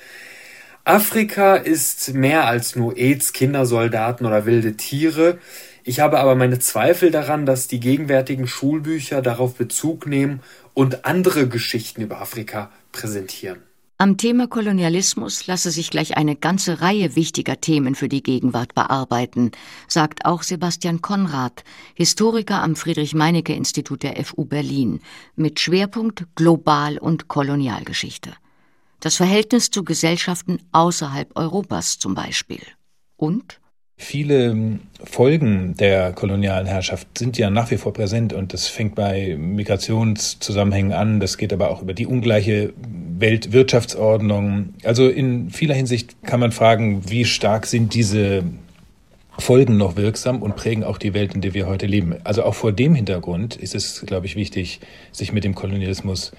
Afrika 0.83 1.55
ist 1.55 2.14
mehr 2.14 2.49
als 2.49 2.75
nur 2.75 2.97
AIDS, 2.97 3.33
Kindersoldaten 3.33 4.26
oder 4.26 4.47
wilde 4.47 4.76
Tiere. 4.76 5.38
Ich 5.84 6.00
habe 6.00 6.18
aber 6.18 6.34
meine 6.34 6.58
Zweifel 6.58 7.10
daran, 7.10 7.46
dass 7.46 7.68
die 7.68 7.80
gegenwärtigen 7.80 8.46
Schulbücher 8.46 9.22
darauf 9.22 9.54
Bezug 9.54 10.06
nehmen 10.06 10.40
und 10.75 11.04
andere 11.04 11.49
Geschichten 11.49 12.02
über 12.02 12.20
Afrika 12.20 12.70
präsentieren. 12.92 13.62
Am 14.00 14.16
Thema 14.16 14.46
Kolonialismus 14.46 15.46
lasse 15.46 15.70
sich 15.70 15.90
gleich 15.90 16.16
eine 16.16 16.34
ganze 16.34 16.80
Reihe 16.80 17.16
wichtiger 17.16 17.60
Themen 17.60 17.94
für 17.94 18.08
die 18.08 18.22
Gegenwart 18.22 18.75
bearbeiten, 18.75 19.50
sagt 19.88 20.25
auch 20.25 20.42
Sebastian 20.42 21.02
Konrad, 21.02 21.64
Historiker 21.94 22.62
am 22.62 22.76
Friedrich-Meinecke-Institut 22.76 24.02
der 24.02 24.25
FU 24.25 24.46
Berlin, 24.46 25.00
mit 25.37 25.60
Schwerpunkt 25.60 26.25
Global- 26.34 26.96
und 26.96 27.28
Kolonialgeschichte. 27.28 28.32
Das 29.00 29.16
Verhältnis 29.16 29.70
zu 29.70 29.84
Gesellschaften 29.84 30.62
außerhalb 30.72 31.37
Europas 31.37 31.99
zum 31.99 32.14
Beispiel. 32.14 32.62
Und 33.16 33.60
Viele 34.02 34.47
ähm, 34.47 34.80
Folgen 35.04 35.75
der 35.76 36.12
kolonialen 36.12 36.66
Herrschaft 36.66 37.19
sind 37.19 37.37
ja 37.37 37.50
nach 37.50 37.71
wie 37.71 37.76
vor 37.76 37.92
präsent 37.92 38.33
und 38.33 38.54
das 38.54 38.66
fängt 38.66 38.95
bei 38.95 39.37
Migrationszusammenhängen 39.38 40.95
an, 40.95 41.21
das 41.21 41.37
geht 41.37 41.52
aber 41.52 41.71
auch 41.71 41.83
über 41.83 41.92
die 41.92 42.07
ungleiche 42.07 42.73
Weltwirtschaftsordnung. 43.19 44.73
Also 44.85 45.07
in 45.07 45.50
vieler 45.50 45.75
Hinsicht 45.75 46.16
kann 46.23 46.40
man 46.40 46.50
fragen, 46.50 47.11
wie 47.11 47.26
stark 47.26 47.66
sind 47.66 47.92
diese 47.92 48.42
Folgen 49.38 49.76
noch 49.76 49.97
wirksam 49.97 50.40
und 50.40 50.57
prägen 50.57 50.83
auch 50.83 50.97
die 50.97 51.12
Welt, 51.12 51.35
in 51.35 51.42
der 51.42 51.52
wir 51.52 51.66
heute 51.66 51.85
leben. 51.85 52.16
Also 52.25 52.42
auch 52.45 52.54
vor 52.54 52.73
dem 52.73 52.95
Hintergrund 52.95 53.57
ist 53.57 53.75
es, 53.75 54.00
glaube 54.07 54.25
ich, 54.25 54.35
wichtig, 54.35 54.80
sich 55.12 55.35
mit 55.35 55.45
dem 55.45 55.54
Kolonialismus 55.54 56.33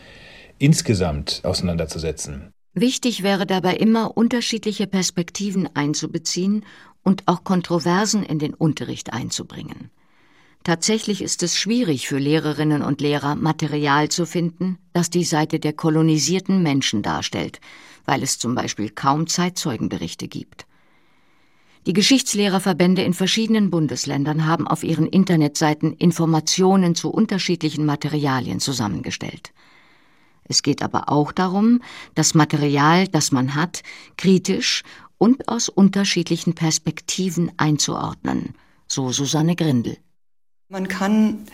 insgesamt 0.58 1.42
auseinanderzusetzen. 1.44 2.52
Wichtig 2.74 3.22
wäre 3.22 3.46
dabei 3.46 3.76
immer, 3.76 4.16
unterschiedliche 4.16 4.88
Perspektiven 4.88 5.70
einzubeziehen 5.76 6.64
und 7.04 7.24
auch 7.28 7.44
Kontroversen 7.44 8.24
in 8.24 8.40
den 8.40 8.54
Unterricht 8.54 9.12
einzubringen. 9.12 9.92
Tatsächlich 10.64 11.22
ist 11.22 11.42
es 11.42 11.58
schwierig 11.58 12.08
für 12.08 12.20
Lehrerinnen 12.20 12.84
und 12.84 13.02
Lehrer, 13.02 13.36
Material 13.36 14.10
zu 14.10 14.26
finden, 14.26 14.78
das 14.94 15.10
die 15.10 15.24
Seite 15.24 15.60
der 15.60 15.74
kolonisierten 15.74 16.62
Menschen 16.62 17.02
darstellt, 17.02 17.60
weil 18.06 18.22
es 18.22 18.38
zum 18.38 18.54
Beispiel 18.54 18.90
kaum 18.90 19.26
Zeitzeugenberichte 19.26 20.28
gibt. 20.28 20.68
Die 21.88 21.94
Geschichtslehrerverbände 21.94 23.02
in 23.02 23.16
verschiedenen 23.16 23.72
Bundesländern 23.72 24.46
haben 24.46 24.68
auf 24.68 24.84
ihren 24.84 25.08
Internetseiten 25.08 25.94
Informationen 25.94 26.94
zu 26.94 27.10
unterschiedlichen 27.10 27.88
Materialien 27.88 28.60
zusammengestellt. 28.60 29.52
Es 30.52 30.64
geht 30.64 30.84
aber 30.84 31.08
auch 31.08 31.32
darum, 31.32 31.82
das 32.14 32.34
Material, 32.34 33.08
das 33.08 33.32
man 33.32 33.56
hat, 33.56 33.84
kritisch 34.18 34.84
und 35.18 35.48
aus 35.48 35.70
unterschiedlichen 35.70 36.56
Perspektiven 36.56 37.54
einzuordnen, 37.56 38.54
so 38.86 39.14
Susanne 39.14 39.56
Grindel. 39.56 39.96
Man 40.68 40.90
kann 40.90 41.48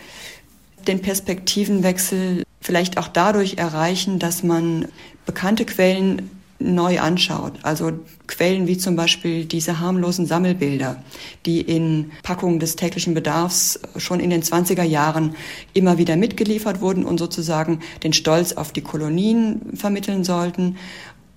den 0.88 1.00
Perspektivenwechsel 1.00 2.42
vielleicht 2.60 2.98
auch 2.98 3.06
dadurch 3.06 3.54
erreichen, 3.58 4.18
dass 4.18 4.42
man 4.42 4.88
bekannte 5.26 5.64
Quellen 5.64 6.28
neu 6.58 6.98
anschaut. 6.98 7.52
Also 7.62 7.92
Quellen 8.26 8.66
wie 8.66 8.78
zum 8.78 8.96
Beispiel 8.96 9.44
diese 9.44 9.80
harmlosen 9.80 10.26
Sammelbilder, 10.26 11.02
die 11.46 11.60
in 11.60 12.10
Packungen 12.22 12.58
des 12.58 12.76
täglichen 12.76 13.14
Bedarfs 13.14 13.80
schon 13.96 14.20
in 14.20 14.30
den 14.30 14.42
20er 14.42 14.82
Jahren 14.82 15.36
immer 15.72 15.98
wieder 15.98 16.16
mitgeliefert 16.16 16.80
wurden 16.80 17.04
und 17.04 17.18
sozusagen 17.18 17.80
den 18.02 18.12
Stolz 18.12 18.54
auf 18.54 18.72
die 18.72 18.80
Kolonien 18.80 19.60
vermitteln 19.74 20.24
sollten 20.24 20.76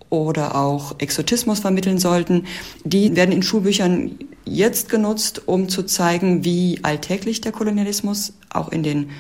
oder 0.10 0.56
auch 0.56 0.96
Exotismus 1.00 1.60
vermitteln 1.60 2.00
sollten. 2.00 2.46
Die 2.84 3.16
werden 3.16 3.32
in 3.32 3.44
Schulbüchern 3.44 4.18
jetzt 4.44 4.90
genutzt, 4.90 5.48
um 5.48 5.70
zu 5.70 5.84
zeigen, 5.84 6.44
wie 6.44 6.80
alltäglich 6.84 7.42
der 7.42 7.51
Kolonialismus 7.51 8.34
auch 8.50 8.70
in 8.70 8.84
den 8.84 9.12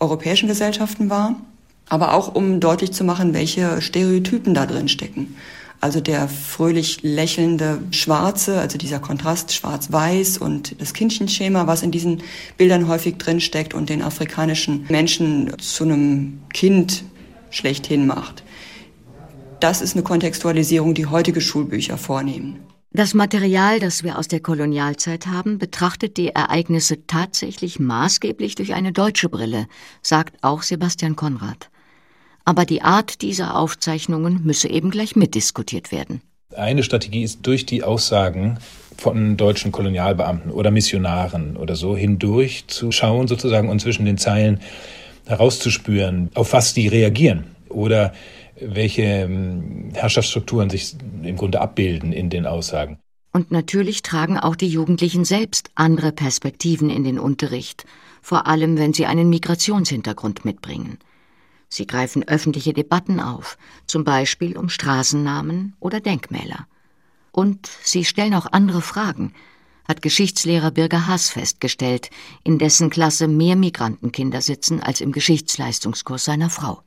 europäischen 0.00 0.48
Gesellschaften 0.48 1.08
war, 1.08 1.40
aber 1.92 2.14
auch 2.14 2.34
um 2.34 2.58
deutlich 2.58 2.92
zu 2.92 3.04
machen, 3.04 3.34
welche 3.34 3.82
Stereotypen 3.82 4.54
da 4.54 4.64
drin 4.64 4.88
stecken. 4.88 5.36
Also 5.78 6.00
der 6.00 6.26
fröhlich 6.26 7.02
lächelnde 7.02 7.82
Schwarze, 7.90 8.58
also 8.58 8.78
dieser 8.78 8.98
Kontrast 8.98 9.52
Schwarz-Weiß 9.52 10.38
und 10.38 10.80
das 10.80 10.94
Kindchenschema, 10.94 11.66
was 11.66 11.82
in 11.82 11.90
diesen 11.90 12.22
Bildern 12.56 12.88
häufig 12.88 13.18
drin 13.18 13.42
steckt 13.42 13.74
und 13.74 13.90
den 13.90 14.00
afrikanischen 14.00 14.86
Menschen 14.88 15.52
zu 15.58 15.84
einem 15.84 16.40
Kind 16.54 17.04
schlechthin 17.50 18.06
macht. 18.06 18.42
Das 19.60 19.82
ist 19.82 19.94
eine 19.94 20.02
Kontextualisierung, 20.02 20.94
die 20.94 21.04
heutige 21.04 21.42
Schulbücher 21.42 21.98
vornehmen. 21.98 22.60
Das 22.92 23.12
Material, 23.12 23.80
das 23.80 24.02
wir 24.02 24.18
aus 24.18 24.28
der 24.28 24.40
Kolonialzeit 24.40 25.26
haben, 25.26 25.58
betrachtet 25.58 26.16
die 26.16 26.28
Ereignisse 26.28 27.06
tatsächlich 27.06 27.80
maßgeblich 27.80 28.54
durch 28.54 28.72
eine 28.72 28.92
deutsche 28.92 29.28
Brille, 29.28 29.66
sagt 30.00 30.42
auch 30.42 30.62
Sebastian 30.62 31.16
Konrad. 31.16 31.68
Aber 32.44 32.64
die 32.64 32.82
Art 32.82 33.22
dieser 33.22 33.56
Aufzeichnungen 33.56 34.42
müsse 34.44 34.68
eben 34.68 34.90
gleich 34.90 35.16
mitdiskutiert 35.16 35.92
werden. 35.92 36.20
Eine 36.56 36.82
Strategie 36.82 37.22
ist 37.22 37.46
durch 37.46 37.64
die 37.64 37.82
Aussagen 37.82 38.58
von 38.98 39.36
deutschen 39.36 39.72
Kolonialbeamten 39.72 40.50
oder 40.50 40.70
Missionaren 40.70 41.56
oder 41.56 41.76
so 41.76 41.96
hindurch 41.96 42.64
zu 42.66 42.92
schauen 42.92 43.26
sozusagen 43.26 43.68
und 43.68 43.80
zwischen 43.80 44.04
den 44.04 44.18
Zeilen 44.18 44.60
herauszuspüren, 45.26 46.30
auf 46.34 46.52
was 46.52 46.74
die 46.74 46.88
reagieren 46.88 47.44
oder 47.68 48.12
welche 48.60 49.02
ähm, 49.02 49.90
Herrschaftsstrukturen 49.94 50.70
sich 50.70 50.94
im 51.22 51.36
Grunde 51.36 51.60
abbilden 51.60 52.12
in 52.12 52.30
den 52.30 52.46
Aussagen. 52.46 52.98
Und 53.32 53.50
natürlich 53.50 54.02
tragen 54.02 54.38
auch 54.38 54.56
die 54.56 54.68
Jugendlichen 54.68 55.24
selbst 55.24 55.70
andere 55.74 56.12
Perspektiven 56.12 56.90
in 56.90 57.02
den 57.02 57.18
Unterricht, 57.18 57.86
vor 58.20 58.46
allem 58.46 58.78
wenn 58.78 58.92
sie 58.92 59.06
einen 59.06 59.30
Migrationshintergrund 59.30 60.44
mitbringen. 60.44 60.98
Sie 61.72 61.86
greifen 61.86 62.28
öffentliche 62.28 62.74
Debatten 62.74 63.18
auf, 63.18 63.56
zum 63.86 64.04
Beispiel 64.04 64.58
um 64.58 64.68
Straßennamen 64.68 65.74
oder 65.80 66.00
Denkmäler. 66.00 66.66
Und 67.30 67.66
sie 67.82 68.04
stellen 68.04 68.34
auch 68.34 68.52
andere 68.52 68.82
Fragen, 68.82 69.32
hat 69.88 70.02
Geschichtslehrer 70.02 70.70
Birger 70.70 71.06
Haas 71.06 71.30
festgestellt, 71.30 72.10
in 72.44 72.58
dessen 72.58 72.90
Klasse 72.90 73.26
mehr 73.26 73.56
Migrantenkinder 73.56 74.42
sitzen 74.42 74.82
als 74.82 75.00
im 75.00 75.12
Geschichtsleistungskurs 75.12 76.26
seiner 76.26 76.50
Frau. 76.50 76.82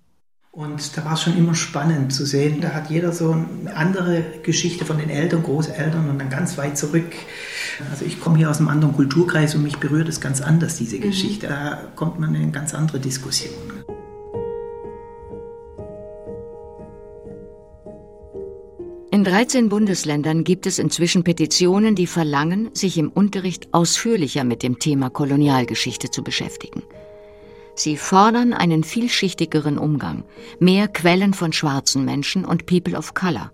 Und 0.52 0.96
da 0.96 1.04
war 1.04 1.14
es 1.14 1.24
schon 1.24 1.36
immer 1.36 1.56
spannend 1.56 2.14
zu 2.14 2.24
sehen, 2.24 2.62
da 2.62 2.70
hat 2.70 2.92
jeder 2.92 3.12
so 3.12 3.32
eine 3.32 3.76
andere 3.76 4.24
Geschichte 4.44 4.86
von 4.86 5.00
den 5.00 5.10
Eltern, 5.10 5.42
Großeltern 5.42 6.08
und 6.08 6.20
dann 6.20 6.30
ganz 6.30 6.60
weit 6.60 6.78
zurück. 6.78 7.12
Also 7.90 8.06
ich 8.06 8.22
komme 8.22 8.38
hier 8.38 8.52
aus 8.52 8.60
einem 8.60 8.70
anderen 8.70 8.94
Kulturkreis 8.94 9.56
und 9.56 9.64
mich 9.64 9.78
berührt 9.78 10.08
es 10.08 10.22
ganz 10.22 10.42
anders, 10.42 10.78
diese 10.78 10.98
mhm. 10.98 11.02
Geschichte. 11.02 11.48
Da 11.48 11.92
kommt 11.96 12.20
man 12.20 12.36
in 12.36 12.44
eine 12.44 12.52
ganz 12.52 12.76
andere 12.76 13.00
Diskussion. 13.00 13.75
In 19.16 19.24
13 19.24 19.70
Bundesländern 19.70 20.44
gibt 20.44 20.68
es 20.68 20.78
inzwischen 20.78 21.24
Petitionen, 21.24 21.96
die 21.96 22.06
verlangen, 22.06 22.70
sich 22.74 22.98
im 22.98 23.10
Unterricht 23.10 23.74
ausführlicher 23.74 24.44
mit 24.44 24.62
dem 24.62 24.78
Thema 24.78 25.10
Kolonialgeschichte 25.10 26.12
zu 26.12 26.22
beschäftigen. 26.22 26.84
Sie 27.76 27.96
fordern 27.96 28.52
einen 28.52 28.84
vielschichtigeren 28.84 29.78
Umgang, 29.78 30.26
mehr 30.60 30.90
Quellen 30.90 31.34
von 31.34 31.54
schwarzen 31.54 32.04
Menschen 32.04 32.44
und 32.44 32.66
People 32.66 32.98
of 32.98 33.14
Color, 33.14 33.54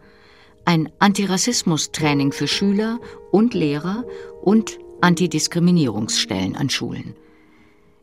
ein 0.65 0.89
Antirassismus-Training 0.97 2.32
für 2.32 2.47
Schüler 2.47 3.00
und 3.30 3.54
Lehrer 3.54 4.04
und 4.41 4.80
Antidiskriminierungsstellen 5.02 6.56
an 6.56 6.71
Schulen. 6.71 7.13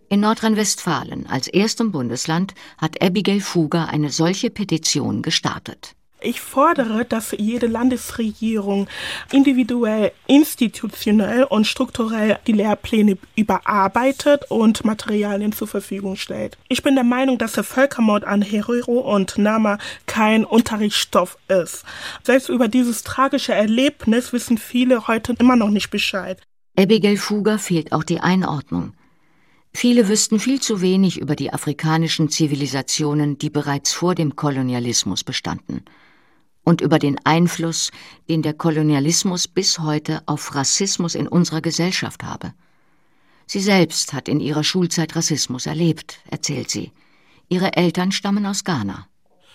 In 0.09 0.21
Nordrhein-Westfalen 0.21 1.27
als 1.27 1.49
erstem 1.49 1.90
Bundesland 1.90 2.55
hat 2.77 3.03
Abigail 3.03 3.40
Fugger 3.40 3.88
eine 3.88 4.11
solche 4.11 4.49
Petition 4.49 5.23
gestartet. 5.23 5.97
Ich 6.21 6.41
fordere, 6.41 7.05
dass 7.05 7.31
jede 7.39 7.69
Landesregierung 7.69 8.89
individuell, 9.31 10.11
institutionell 10.27 11.45
und 11.45 11.65
strukturell 11.65 12.41
die 12.49 12.53
Lehrpläne 12.53 13.19
überarbeitet 13.37 14.51
und 14.51 14.85
Materialien 14.85 15.53
zur 15.53 15.69
Verfügung 15.69 16.17
stellt. 16.17 16.59
Ich 16.69 16.83
bin 16.83 16.97
der 16.97 17.05
Meinung, 17.05 17.39
dass 17.39 17.53
der 17.53 17.63
Völkermord 17.63 18.25
an 18.25 18.43
Herero 18.43 18.99
und 18.99 19.39
Nama 19.39 19.79
kein 20.07 20.45
Unterrichtsstoff 20.45 21.39
ist. 21.47 21.85
Selbst 22.25 22.49
über 22.49 22.67
dieses 22.67 23.05
tragische 23.05 23.55
Erlebnis 23.55 24.33
wissen 24.33 24.59
viele 24.59 25.07
heute 25.07 25.35
immer 25.39 25.55
noch 25.55 25.71
nicht 25.71 25.91
Bescheid. 25.91 26.41
Abigail 26.77 27.17
Fugger 27.17 27.61
fehlt 27.61 27.93
auch 27.93 28.03
die 28.03 28.21
Einordnung. 28.21 28.93
Viele 29.73 30.09
wüssten 30.09 30.41
viel 30.41 30.61
zu 30.61 30.81
wenig 30.81 31.21
über 31.21 31.37
die 31.37 31.53
afrikanischen 31.53 32.29
Zivilisationen, 32.29 33.39
die 33.39 33.51
bereits 33.51 33.93
vor 33.93 34.17
dem 34.17 34.35
Kolonialismus 34.35 35.23
bestanden 35.23 35.85
und 36.69 36.83
über 36.83 36.99
den 36.99 37.19
Einfluss, 37.25 37.91
den 38.29 38.43
der 38.43 38.53
Kolonialismus 38.53 39.49
bis 39.49 39.79
heute 39.79 40.23
auf 40.27 40.55
Rassismus 40.55 41.15
in 41.15 41.27
unserer 41.27 41.63
Gesellschaft 41.63 42.25
habe. 42.25 42.53
Sie 43.47 43.61
selbst 43.61 44.13
hat 44.13 44.29
in 44.29 44.39
ihrer 44.39 44.63
Schulzeit 44.63 45.17
Rassismus 45.17 45.65
erlebt, 45.65 46.19
erzählt 46.31 46.69
sie. 46.69 46.93
Ihre 47.49 47.75
Eltern 47.75 48.13
stammen 48.13 48.45
aus 48.45 48.65
Ghana. 48.65 49.07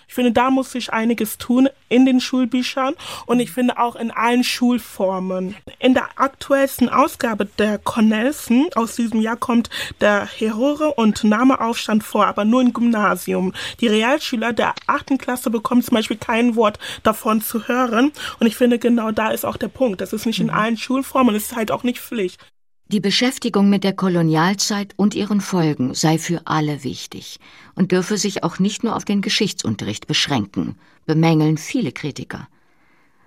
Ich 0.08 0.14
finde, 0.14 0.32
da 0.32 0.50
muss 0.50 0.72
sich 0.72 0.92
einiges 0.92 1.38
tun 1.38 1.68
in 1.88 2.06
den 2.06 2.20
Schulbüchern 2.20 2.94
und 3.26 3.40
ich 3.40 3.50
finde 3.50 3.78
auch 3.78 3.96
in 3.96 4.10
allen 4.10 4.44
Schulformen. 4.44 5.56
In 5.78 5.94
der 5.94 6.08
aktuellsten 6.16 6.88
Ausgabe 6.88 7.46
der 7.58 7.78
Cornelsen 7.78 8.66
aus 8.74 8.96
diesem 8.96 9.20
Jahr 9.20 9.36
kommt 9.36 9.70
der 10.00 10.26
Herore- 10.26 10.94
und 10.94 11.24
Nameaufstand 11.24 12.02
vor, 12.02 12.26
aber 12.26 12.44
nur 12.44 12.62
im 12.62 12.72
Gymnasium. 12.72 13.52
Die 13.80 13.88
Realschüler 13.88 14.52
der 14.52 14.74
achten 14.86 15.18
Klasse 15.18 15.50
bekommen 15.50 15.82
zum 15.82 15.94
Beispiel 15.94 16.16
kein 16.16 16.56
Wort 16.56 16.78
davon 17.02 17.40
zu 17.40 17.68
hören 17.68 18.12
und 18.40 18.46
ich 18.46 18.56
finde, 18.56 18.78
genau 18.78 19.10
da 19.10 19.30
ist 19.30 19.44
auch 19.44 19.56
der 19.56 19.68
Punkt. 19.68 20.00
Das 20.00 20.12
ist 20.12 20.26
nicht 20.26 20.40
in 20.40 20.46
mhm. 20.46 20.54
allen 20.54 20.76
Schulformen, 20.76 21.34
es 21.34 21.46
ist 21.46 21.56
halt 21.56 21.70
auch 21.70 21.82
nicht 21.82 22.00
Pflicht. 22.00 22.40
Die 22.88 23.00
Beschäftigung 23.00 23.70
mit 23.70 23.82
der 23.82 23.94
Kolonialzeit 23.94 24.92
und 24.96 25.14
ihren 25.14 25.40
Folgen 25.40 25.94
sei 25.94 26.18
für 26.18 26.42
alle 26.44 26.84
wichtig 26.84 27.40
und 27.74 27.92
dürfe 27.92 28.18
sich 28.18 28.44
auch 28.44 28.58
nicht 28.58 28.84
nur 28.84 28.94
auf 28.94 29.06
den 29.06 29.22
Geschichtsunterricht 29.22 30.06
beschränken, 30.06 30.76
bemängeln 31.06 31.56
viele 31.56 31.92
Kritiker. 31.92 32.46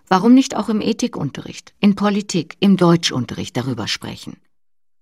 Warum 0.08 0.36
nicht 0.36 0.56
auch 0.56 0.70
im 0.70 0.80
Ethikunterricht, 0.80 1.74
in 1.80 1.96
Politik, 1.96 2.56
im 2.60 2.78
Deutschunterricht 2.78 3.58
darüber 3.58 3.88
sprechen? 3.88 4.38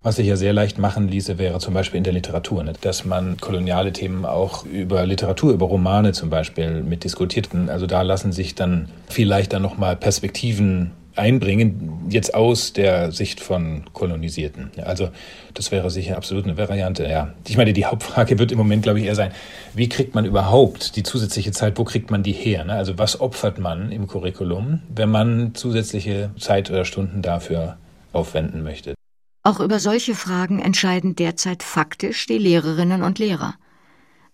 Was 0.02 0.16
sich 0.16 0.26
ja 0.26 0.36
sehr 0.36 0.54
leicht 0.54 0.78
machen 0.78 1.08
ließe, 1.08 1.36
wäre 1.36 1.58
zum 1.58 1.74
Beispiel 1.74 1.98
in 1.98 2.04
der 2.04 2.12
Literatur, 2.14 2.64
ne? 2.64 2.72
dass 2.80 3.04
man 3.04 3.36
koloniale 3.38 3.92
Themen 3.92 4.24
auch 4.24 4.64
über 4.64 5.04
Literatur, 5.04 5.52
über 5.52 5.66
Romane 5.66 6.12
zum 6.12 6.30
Beispiel 6.30 6.82
mit 6.82 7.04
diskutiert. 7.04 7.50
Also 7.68 7.86
da 7.86 8.02
lassen 8.02 8.32
sich 8.32 8.54
dann 8.54 8.88
viel 9.08 9.28
leichter 9.28 9.58
nochmal 9.58 9.96
Perspektiven 9.96 10.92
einbringen, 11.18 12.06
jetzt 12.10 12.34
aus 12.34 12.72
der 12.72 13.12
Sicht 13.12 13.40
von 13.40 13.84
Kolonisierten. 13.92 14.70
Also 14.84 15.08
das 15.54 15.72
wäre 15.72 15.90
sicher 15.90 16.16
absolut 16.16 16.44
eine 16.44 16.56
Variante, 16.56 17.06
ja. 17.08 17.34
Ich 17.46 17.56
meine, 17.56 17.72
die 17.72 17.86
Hauptfrage 17.86 18.38
wird 18.38 18.52
im 18.52 18.58
Moment, 18.58 18.82
glaube 18.82 19.00
ich, 19.00 19.06
eher 19.06 19.14
sein, 19.14 19.32
wie 19.74 19.88
kriegt 19.88 20.14
man 20.14 20.24
überhaupt 20.24 20.96
die 20.96 21.02
zusätzliche 21.02 21.52
Zeit, 21.52 21.78
wo 21.78 21.84
kriegt 21.84 22.10
man 22.10 22.22
die 22.22 22.32
her? 22.32 22.64
Ne? 22.64 22.74
Also 22.74 22.98
was 22.98 23.20
opfert 23.20 23.58
man 23.58 23.90
im 23.90 24.06
Curriculum, 24.06 24.82
wenn 24.94 25.10
man 25.10 25.54
zusätzliche 25.54 26.30
Zeit 26.38 26.70
oder 26.70 26.84
Stunden 26.84 27.22
dafür 27.22 27.76
aufwenden 28.12 28.62
möchte? 28.62 28.94
Auch 29.42 29.60
über 29.60 29.78
solche 29.78 30.14
Fragen 30.14 30.60
entscheiden 30.60 31.14
derzeit 31.14 31.62
faktisch 31.62 32.26
die 32.26 32.38
Lehrerinnen 32.38 33.02
und 33.02 33.18
Lehrer. 33.18 33.54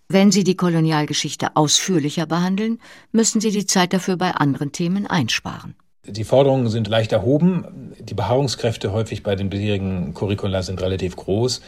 Wenn 0.08 0.30
sie 0.30 0.44
die 0.44 0.56
Kolonialgeschichte 0.56 1.56
ausführlicher 1.56 2.26
behandeln, 2.26 2.78
müssen 3.12 3.40
sie 3.40 3.50
die 3.50 3.66
Zeit 3.66 3.92
dafür 3.92 4.16
bei 4.16 4.32
anderen 4.32 4.72
Themen 4.72 5.06
einsparen. 5.06 5.74
Die 6.04 6.24
Forderungen 6.24 6.68
sind 6.68 6.88
leicht 6.88 7.12
erhoben. 7.12 7.94
Die 8.00 8.14
Beharrungskräfte 8.14 8.92
häufig 8.92 9.22
bei 9.22 9.36
den 9.36 9.50
bisherigen 9.50 10.14
Curricula 10.14 10.62
sind 10.62 10.82
relativ 10.82 11.14
groß. 11.14 11.62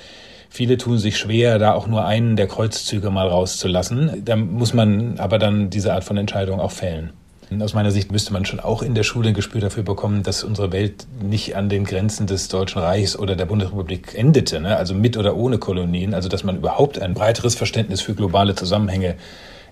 Viele 0.51 0.77
tun 0.77 0.99
sich 0.99 1.19
schwer, 1.19 1.61
da 1.61 1.73
auch 1.75 1.87
nur 1.87 2.05
einen 2.05 2.35
der 2.35 2.49
Kreuzzüge 2.49 3.11
mal 3.11 3.29
rauszulassen. 3.29 4.25
Da 4.25 4.35
muss 4.35 4.75
man 4.75 5.21
aber 5.21 5.39
dann 5.39 5.71
diese 5.71 5.95
Art 5.95 6.03
von 6.03 6.17
Entscheidung 6.17 6.59
auch 6.59 6.73
fällen. 6.73 7.13
Aus 7.61 7.75
meiner 7.75 7.93
Sicht 7.93 8.11
müsste 8.11 8.33
man 8.33 8.45
schon 8.45 8.59
auch 8.59 8.83
in 8.83 8.97
der 8.97 9.05
Schule 9.05 9.29
ein 9.29 9.35
Gespür 9.35 9.61
dafür 9.61 9.85
bekommen, 9.85 10.25
dass 10.25 10.43
unsere 10.43 10.73
Welt 10.73 11.07
nicht 11.23 11.55
an 11.55 11.69
den 11.69 11.85
Grenzen 11.85 12.27
des 12.27 12.49
Deutschen 12.49 12.81
Reichs 12.83 13.17
oder 13.17 13.37
der 13.37 13.47
Bundesrepublik 13.47 14.15
endete, 14.17 14.61
ne? 14.61 14.77
also 14.77 14.95
mit 14.95 15.17
oder 15.17 15.37
ohne 15.37 15.59
Kolonien, 15.59 16.13
also 16.13 16.29
dass 16.29 16.43
man 16.43 16.57
überhaupt 16.57 16.99
ein 16.99 17.15
breiteres 17.15 17.55
Verständnis 17.55 18.01
für 18.01 18.15
globale 18.15 18.57
Zusammenhänge 18.57 19.15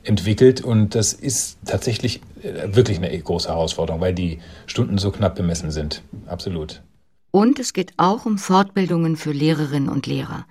entwickelt. 0.05 0.61
Und 0.61 0.95
das 0.95 1.13
ist 1.13 1.59
tatsächlich 1.67 2.21
äh, 2.43 2.75
wirklich 2.75 2.99
eine 2.99 3.17
große 3.19 3.49
Herausforderung, 3.49 4.01
weil 4.01 4.15
die 4.15 4.39
Stunden 4.67 4.99
so 4.99 5.11
knapp 5.11 5.35
bemessen 5.35 5.71
sind. 5.71 6.03
Absolut. 6.27 6.83
Und 7.31 7.59
es 7.59 7.73
geht 7.73 7.93
auch 7.97 8.27
um 8.27 8.39
Fortbildungen 8.39 9.17
für 9.17 9.33
Lehrerinnen 9.33 9.89
und 9.89 10.07
Lehrer. 10.07 10.47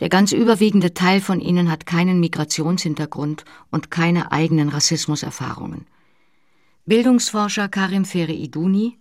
Der 0.00 0.08
ganz 0.08 0.32
überwiegende 0.32 0.92
Teil 0.92 1.20
von 1.20 1.40
ihnen 1.40 1.70
hat 1.70 1.86
keinen 1.86 2.18
Migrationshintergrund 2.18 3.44
und 3.70 3.90
keine 3.90 4.32
eigenen 4.32 4.68
Rassismuserfahrungen. 4.68 5.86
Bildungsforscher 6.84 7.68
Karim 7.68 8.04
Fere-Iduni 8.04 8.98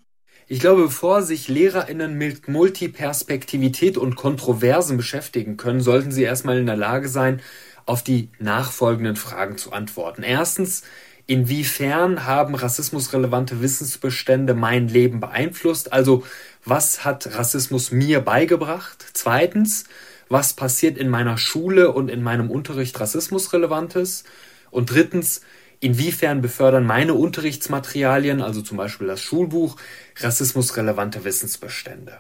ich 0.48 0.60
glaube, 0.60 0.84
bevor 0.84 1.24
sich 1.24 1.48
LehrerInnen 1.48 2.18
mit 2.18 2.48
Multiperspektivität 2.50 3.98
und 3.98 4.16
Kontroversen 4.16 4.98
beschäftigen 4.98 5.56
können, 5.58 5.80
sollten 5.80 6.12
sie 6.12 6.24
erstmal 6.24 6.58
in 6.58 6.66
der 6.66 6.76
Lage 6.76 7.08
sein, 7.08 7.40
auf 7.86 8.04
die 8.04 8.30
nachfolgenden 8.40 9.16
Fragen 9.16 9.58
zu 9.58 9.72
antworten. 9.72 10.24
Erstens, 10.24 10.84
inwiefern 11.28 12.26
haben 12.26 12.56
rassismusrelevante 12.56 13.62
Wissensbestände 13.62 14.54
mein 14.54 14.88
Leben 14.88 15.20
beeinflusst? 15.20 15.94
Also, 15.94 16.24
was 16.66 17.04
hat 17.06 17.36
Rassismus 17.38 17.92
mir 17.92 18.22
beigebracht? 18.22 19.06
Zweitens, 19.14 19.86
was 20.30 20.54
passiert 20.54 20.98
in 20.98 21.10
meiner 21.10 21.38
Schule 21.38 21.92
und 21.92 22.10
in 22.10 22.24
meinem 22.24 22.50
Unterricht 22.50 23.00
Rassismusrelevantes? 23.00 24.24
Und 24.72 24.90
drittens, 24.90 25.42
inwiefern 25.80 26.42
befördern 26.42 26.86
meine 26.86 27.14
Unterrichtsmaterialien, 27.14 28.42
also 28.42 28.62
zum 28.62 28.78
Beispiel 28.78 29.08
das 29.08 29.22
Schulbuch, 29.22 29.76
rassismusrelevante 30.18 31.26
Wissensbestände? 31.26 32.20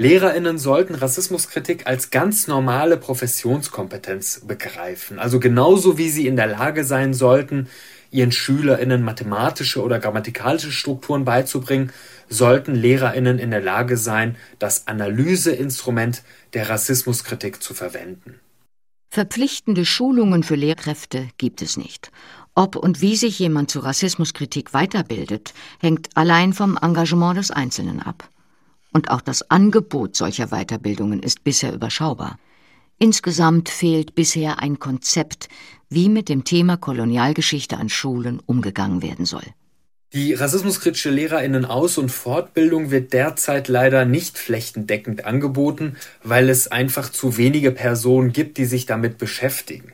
Lehrerinnen 0.00 0.56
sollten 0.56 0.94
Rassismuskritik 0.94 1.86
als 1.86 2.08
ganz 2.08 2.48
normale 2.48 2.96
Professionskompetenz 2.96 4.40
begreifen, 4.46 5.18
also 5.18 5.38
genauso 5.38 5.98
wie 5.98 6.08
sie 6.08 6.26
in 6.26 6.36
der 6.36 6.46
Lage 6.46 6.84
sein 6.84 7.12
sollten, 7.12 7.68
ihren 8.10 8.32
Schülerinnen 8.32 9.02
mathematische 9.02 9.82
oder 9.82 9.98
grammatikalische 9.98 10.72
Strukturen 10.72 11.26
beizubringen, 11.26 11.92
sollten 12.30 12.74
Lehrerinnen 12.74 13.38
in 13.38 13.50
der 13.50 13.60
Lage 13.60 13.98
sein, 13.98 14.36
das 14.58 14.86
Analyseinstrument 14.86 16.22
der 16.54 16.70
Rassismuskritik 16.70 17.62
zu 17.62 17.74
verwenden. 17.74 18.40
Verpflichtende 19.10 19.84
Schulungen 19.84 20.44
für 20.44 20.54
Lehrkräfte 20.54 21.28
gibt 21.36 21.60
es 21.60 21.76
nicht. 21.76 22.10
Ob 22.54 22.74
und 22.74 23.02
wie 23.02 23.16
sich 23.16 23.38
jemand 23.38 23.70
zur 23.70 23.84
Rassismuskritik 23.84 24.72
weiterbildet, 24.72 25.52
hängt 25.78 26.08
allein 26.14 26.54
vom 26.54 26.78
Engagement 26.80 27.36
des 27.36 27.50
Einzelnen 27.50 28.00
ab 28.00 28.30
und 28.92 29.10
auch 29.10 29.20
das 29.20 29.50
Angebot 29.50 30.16
solcher 30.16 30.48
Weiterbildungen 30.48 31.22
ist 31.22 31.44
bisher 31.44 31.72
überschaubar. 31.72 32.38
Insgesamt 32.98 33.68
fehlt 33.70 34.14
bisher 34.14 34.60
ein 34.60 34.78
Konzept, 34.78 35.48
wie 35.88 36.08
mit 36.08 36.28
dem 36.28 36.44
Thema 36.44 36.76
Kolonialgeschichte 36.76 37.78
an 37.78 37.88
Schulen 37.88 38.40
umgegangen 38.44 39.02
werden 39.02 39.24
soll. 39.24 39.44
Die 40.12 40.34
rassismuskritische 40.34 41.10
Lehrerinnenaus- 41.10 41.96
und 41.96 42.10
Fortbildung 42.10 42.90
wird 42.90 43.12
derzeit 43.12 43.68
leider 43.68 44.04
nicht 44.04 44.38
flächendeckend 44.38 45.24
angeboten, 45.24 45.96
weil 46.24 46.50
es 46.50 46.66
einfach 46.66 47.10
zu 47.10 47.36
wenige 47.36 47.70
Personen 47.70 48.32
gibt, 48.32 48.58
die 48.58 48.64
sich 48.64 48.86
damit 48.86 49.18
beschäftigen. 49.18 49.92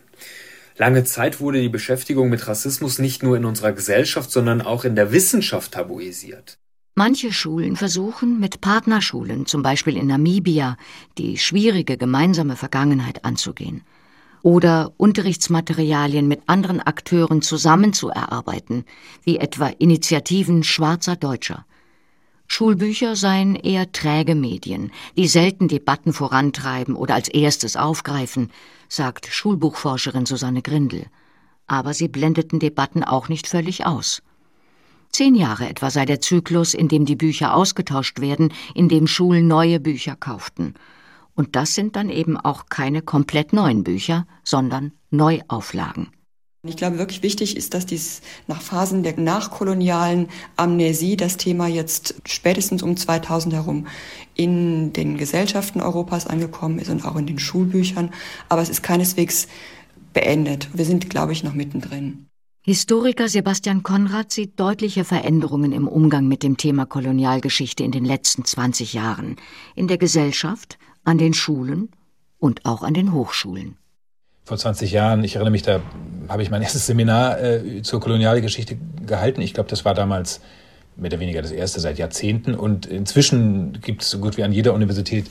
Lange 0.78 1.04
Zeit 1.04 1.38
wurde 1.40 1.60
die 1.60 1.68
Beschäftigung 1.68 2.28
mit 2.28 2.48
Rassismus 2.48 2.98
nicht 2.98 3.22
nur 3.22 3.36
in 3.36 3.44
unserer 3.44 3.72
Gesellschaft, 3.72 4.30
sondern 4.30 4.62
auch 4.62 4.84
in 4.84 4.96
der 4.96 5.12
Wissenschaft 5.12 5.72
tabuisiert. 5.72 6.58
Manche 6.98 7.30
Schulen 7.30 7.76
versuchen 7.76 8.40
mit 8.40 8.62
Partnerschulen, 8.62 9.44
zum 9.44 9.62
Beispiel 9.62 9.98
in 9.98 10.06
Namibia, 10.06 10.78
die 11.18 11.36
schwierige 11.36 11.98
gemeinsame 11.98 12.56
Vergangenheit 12.56 13.22
anzugehen 13.22 13.84
oder 14.40 14.94
Unterrichtsmaterialien 14.96 16.26
mit 16.26 16.40
anderen 16.46 16.80
Akteuren 16.80 17.42
zusammenzuerarbeiten, 17.42 18.86
wie 19.24 19.36
etwa 19.36 19.66
Initiativen 19.66 20.62
Schwarzer 20.62 21.16
Deutscher. 21.16 21.66
Schulbücher 22.46 23.14
seien 23.14 23.56
eher 23.56 23.92
träge 23.92 24.34
Medien, 24.34 24.90
die 25.18 25.28
selten 25.28 25.68
Debatten 25.68 26.14
vorantreiben 26.14 26.96
oder 26.96 27.14
als 27.14 27.28
erstes 27.28 27.76
aufgreifen, 27.76 28.50
sagt 28.88 29.26
Schulbuchforscherin 29.26 30.24
Susanne 30.24 30.62
Grindel. 30.62 31.04
Aber 31.66 31.92
sie 31.92 32.08
blendeten 32.08 32.58
Debatten 32.58 33.04
auch 33.04 33.28
nicht 33.28 33.46
völlig 33.48 33.84
aus. 33.84 34.22
Zehn 35.10 35.34
Jahre 35.34 35.68
etwa 35.68 35.90
sei 35.90 36.04
der 36.04 36.20
Zyklus, 36.20 36.74
in 36.74 36.88
dem 36.88 37.04
die 37.04 37.16
Bücher 37.16 37.54
ausgetauscht 37.54 38.20
werden, 38.20 38.52
in 38.74 38.88
dem 38.88 39.06
Schulen 39.06 39.46
neue 39.46 39.80
Bücher 39.80 40.16
kauften. 40.16 40.74
Und 41.34 41.54
das 41.54 41.74
sind 41.74 41.96
dann 41.96 42.08
eben 42.08 42.36
auch 42.36 42.66
keine 42.68 43.02
komplett 43.02 43.52
neuen 43.52 43.84
Bücher, 43.84 44.26
sondern 44.42 44.92
Neuauflagen. 45.10 46.08
Ich 46.68 46.76
glaube, 46.76 46.98
wirklich 46.98 47.22
wichtig 47.22 47.56
ist, 47.56 47.74
dass 47.74 47.86
dies 47.86 48.22
nach 48.48 48.60
Phasen 48.60 49.02
der 49.02 49.18
nachkolonialen 49.18 50.28
Amnesie 50.56 51.16
das 51.16 51.36
Thema 51.36 51.68
jetzt 51.68 52.16
spätestens 52.26 52.82
um 52.82 52.96
2000 52.96 53.54
herum 53.54 53.86
in 54.34 54.92
den 54.92 55.16
Gesellschaften 55.16 55.80
Europas 55.80 56.26
angekommen 56.26 56.78
ist 56.78 56.90
und 56.90 57.04
auch 57.04 57.16
in 57.16 57.26
den 57.26 57.38
Schulbüchern. 57.38 58.10
Aber 58.48 58.62
es 58.62 58.68
ist 58.68 58.82
keineswegs 58.82 59.46
beendet. 60.12 60.68
Wir 60.72 60.84
sind, 60.84 61.08
glaube 61.08 61.32
ich, 61.32 61.44
noch 61.44 61.54
mittendrin. 61.54 62.26
Historiker 62.68 63.28
Sebastian 63.28 63.84
Konrad 63.84 64.32
sieht 64.32 64.58
deutliche 64.58 65.04
Veränderungen 65.04 65.70
im 65.70 65.86
Umgang 65.86 66.26
mit 66.26 66.42
dem 66.42 66.56
Thema 66.56 66.84
Kolonialgeschichte 66.84 67.84
in 67.84 67.92
den 67.92 68.04
letzten 68.04 68.44
20 68.44 68.92
Jahren, 68.92 69.36
in 69.76 69.86
der 69.86 69.98
Gesellschaft, 69.98 70.76
an 71.04 71.16
den 71.16 71.32
Schulen 71.32 71.90
und 72.40 72.66
auch 72.66 72.82
an 72.82 72.92
den 72.92 73.12
Hochschulen. 73.12 73.76
Vor 74.42 74.56
20 74.56 74.90
Jahren, 74.90 75.22
ich 75.22 75.36
erinnere 75.36 75.52
mich, 75.52 75.62
da 75.62 75.80
habe 76.28 76.42
ich 76.42 76.50
mein 76.50 76.60
erstes 76.62 76.86
Seminar 76.86 77.40
äh, 77.40 77.82
zur 77.82 78.00
Kolonialgeschichte 78.00 78.76
gehalten. 79.06 79.42
Ich 79.42 79.54
glaube, 79.54 79.70
das 79.70 79.84
war 79.84 79.94
damals 79.94 80.40
mehr 80.96 81.12
oder 81.12 81.20
weniger 81.20 81.42
das 81.42 81.52
erste 81.52 81.78
seit 81.78 81.98
Jahrzehnten. 81.98 82.56
Und 82.56 82.86
inzwischen 82.86 83.80
gibt 83.80 84.02
es 84.02 84.10
so 84.10 84.18
gut 84.18 84.36
wie 84.38 84.42
an 84.42 84.50
jeder 84.50 84.74
Universität 84.74 85.26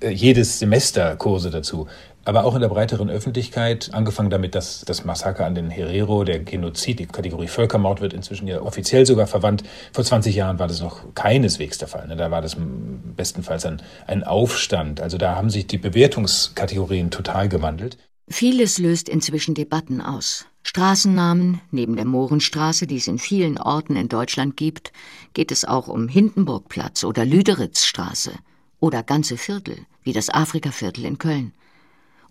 äh, 0.00 0.10
jedes 0.10 0.58
Semester 0.58 1.14
Kurse 1.14 1.52
dazu 1.52 1.86
aber 2.24 2.44
auch 2.44 2.54
in 2.54 2.60
der 2.60 2.68
breiteren 2.68 3.10
Öffentlichkeit, 3.10 3.90
angefangen 3.92 4.30
damit, 4.30 4.54
dass 4.54 4.84
das 4.86 5.04
Massaker 5.04 5.44
an 5.44 5.54
den 5.54 5.70
Herero, 5.70 6.24
der 6.24 6.38
Genozid, 6.38 6.98
die 6.98 7.06
Kategorie 7.06 7.48
Völkermord 7.48 8.00
wird 8.00 8.14
inzwischen 8.14 8.48
ja 8.48 8.60
offiziell 8.62 9.04
sogar 9.04 9.26
verwandt. 9.26 9.62
Vor 9.92 10.04
20 10.04 10.34
Jahren 10.34 10.58
war 10.58 10.66
das 10.66 10.80
noch 10.80 11.14
keineswegs 11.14 11.78
der 11.78 11.88
Fall. 11.88 12.08
Ne? 12.08 12.16
Da 12.16 12.30
war 12.30 12.40
das 12.40 12.56
bestenfalls 12.58 13.66
ein, 13.66 13.82
ein 14.06 14.24
Aufstand. 14.24 15.00
Also 15.00 15.18
da 15.18 15.36
haben 15.36 15.50
sich 15.50 15.66
die 15.66 15.78
Bewertungskategorien 15.78 17.10
total 17.10 17.48
gewandelt. 17.48 17.98
Vieles 18.28 18.78
löst 18.78 19.10
inzwischen 19.10 19.54
Debatten 19.54 20.00
aus. 20.00 20.46
Straßennamen, 20.62 21.60
neben 21.70 21.94
der 21.94 22.06
Mohrenstraße, 22.06 22.86
die 22.86 22.96
es 22.96 23.06
in 23.06 23.18
vielen 23.18 23.58
Orten 23.58 23.96
in 23.96 24.08
Deutschland 24.08 24.56
gibt, 24.56 24.92
geht 25.34 25.52
es 25.52 25.66
auch 25.66 25.88
um 25.88 26.08
Hindenburgplatz 26.08 27.04
oder 27.04 27.26
Lüderitzstraße 27.26 28.32
oder 28.80 29.02
ganze 29.02 29.36
Viertel, 29.36 29.76
wie 30.04 30.14
das 30.14 30.30
Afrikaviertel 30.30 31.04
in 31.04 31.18
Köln 31.18 31.52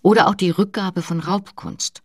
oder 0.03 0.27
auch 0.27 0.35
die 0.35 0.51
Rückgabe 0.51 1.01
von 1.01 1.19
Raubkunst. 1.19 2.03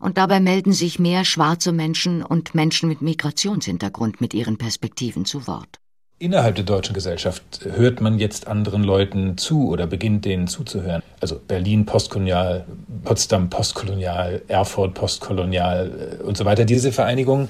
Und 0.00 0.18
dabei 0.18 0.40
melden 0.40 0.72
sich 0.72 0.98
mehr 0.98 1.24
schwarze 1.24 1.70
Menschen 1.70 2.24
und 2.24 2.54
Menschen 2.54 2.88
mit 2.88 3.02
Migrationshintergrund 3.02 4.20
mit 4.20 4.34
ihren 4.34 4.58
Perspektiven 4.58 5.24
zu 5.24 5.46
Wort. 5.46 5.78
Innerhalb 6.20 6.56
der 6.56 6.64
deutschen 6.64 6.94
Gesellschaft 6.94 7.60
hört 7.62 8.00
man 8.00 8.18
jetzt 8.18 8.48
anderen 8.48 8.82
Leuten 8.82 9.38
zu 9.38 9.68
oder 9.68 9.86
beginnt 9.86 10.24
denen 10.24 10.48
zuzuhören. 10.48 11.00
Also 11.20 11.38
Berlin 11.38 11.86
postkolonial, 11.86 12.64
Potsdam 13.04 13.48
postkolonial, 13.50 14.42
Erfurt 14.48 14.94
postkolonial 14.94 16.18
äh, 16.18 16.22
und 16.24 16.36
so 16.36 16.44
weiter. 16.44 16.64
Diese 16.64 16.90
Vereinigungen 16.90 17.48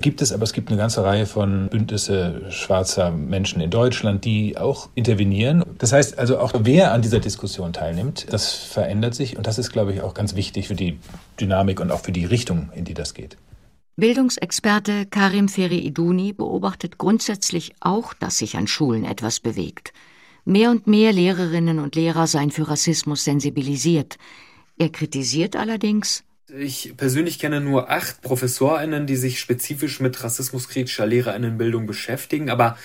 gibt 0.00 0.22
es, 0.22 0.32
aber 0.32 0.44
es 0.44 0.52
gibt 0.52 0.68
eine 0.68 0.78
ganze 0.78 1.02
Reihe 1.02 1.26
von 1.26 1.66
Bündnisse 1.68 2.42
schwarzer 2.50 3.10
Menschen 3.10 3.60
in 3.60 3.70
Deutschland, 3.70 4.24
die 4.24 4.56
auch 4.56 4.90
intervenieren. 4.94 5.64
Das 5.78 5.92
heißt 5.92 6.16
also 6.16 6.38
auch, 6.38 6.52
wer 6.56 6.92
an 6.92 7.02
dieser 7.02 7.18
Diskussion 7.18 7.72
teilnimmt, 7.72 8.32
das 8.32 8.52
verändert 8.52 9.16
sich 9.16 9.36
und 9.36 9.48
das 9.48 9.58
ist, 9.58 9.72
glaube 9.72 9.92
ich, 9.92 10.02
auch 10.02 10.14
ganz 10.14 10.36
wichtig 10.36 10.68
für 10.68 10.76
die 10.76 11.00
Dynamik 11.40 11.80
und 11.80 11.90
auch 11.90 12.00
für 12.00 12.12
die 12.12 12.26
Richtung, 12.26 12.68
in 12.76 12.84
die 12.84 12.94
das 12.94 13.14
geht. 13.14 13.36
Bildungsexperte 13.96 15.06
Karim 15.06 15.48
Feri-Iduni 15.48 16.32
beobachtet 16.32 16.98
grundsätzlich 16.98 17.74
auch, 17.80 18.12
dass 18.14 18.38
sich 18.38 18.56
an 18.56 18.66
Schulen 18.66 19.04
etwas 19.04 19.40
bewegt, 19.40 19.92
Mehr 20.46 20.70
und 20.70 20.86
mehr 20.86 21.12
Lehrerinnen 21.12 21.78
und 21.78 21.96
Lehrer 21.96 22.26
seien 22.26 22.50
für 22.50 22.68
Rassismus 22.68 23.24
sensibilisiert. 23.24 24.18
Er 24.76 24.90
kritisiert 24.90 25.56
allerdings, 25.56 26.22
ich 26.58 26.94
persönlich 26.96 27.38
kenne 27.38 27.62
nur 27.62 27.90
acht 27.90 28.20
ProfessorInnen, 28.20 29.06
die 29.06 29.16
sich 29.16 29.40
spezifisch 29.40 30.00
mit 30.00 30.22
rassismuskritischer 30.22 31.06
Lehrerinnenbildung 31.06 31.86
beschäftigen, 31.86 32.50
aber 32.50 32.76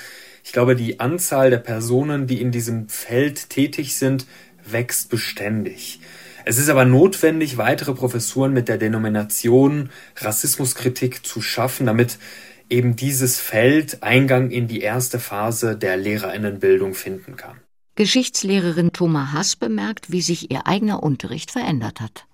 ich 0.45 0.53
glaube, 0.53 0.77
die 0.77 1.01
Anzahl 1.01 1.49
der 1.49 1.57
Personen, 1.57 2.25
die 2.25 2.41
in 2.41 2.51
diesem 2.51 2.87
Feld 2.87 3.49
tätig 3.49 3.95
sind, 3.95 4.25
wächst 4.65 5.09
beständig. 5.09 5.99
Es 6.45 6.57
ist 6.57 6.69
aber 6.69 6.85
notwendig, 6.85 7.57
weitere 7.57 7.93
Professuren 7.93 8.53
mit 8.53 8.67
der 8.67 8.77
Denomination 8.77 9.89
Rassismuskritik 10.17 11.25
zu 11.25 11.41
schaffen, 11.41 11.85
damit 11.85 12.17
eben 12.69 12.95
dieses 12.95 13.39
Feld 13.39 14.03
Eingang 14.03 14.51
in 14.51 14.67
die 14.67 14.81
erste 14.81 15.19
Phase 15.19 15.75
der 15.75 15.97
Lehrerinnenbildung 15.97 16.93
finden 16.93 17.35
kann. 17.35 17.57
Geschichtslehrerin 17.95 18.93
Thomas 18.93 19.33
Hass 19.33 19.55
bemerkt, 19.55 20.11
wie 20.11 20.21
sich 20.21 20.51
ihr 20.51 20.67
eigener 20.67 21.03
Unterricht 21.03 21.51
verändert 21.51 21.99
hat. 21.99 22.25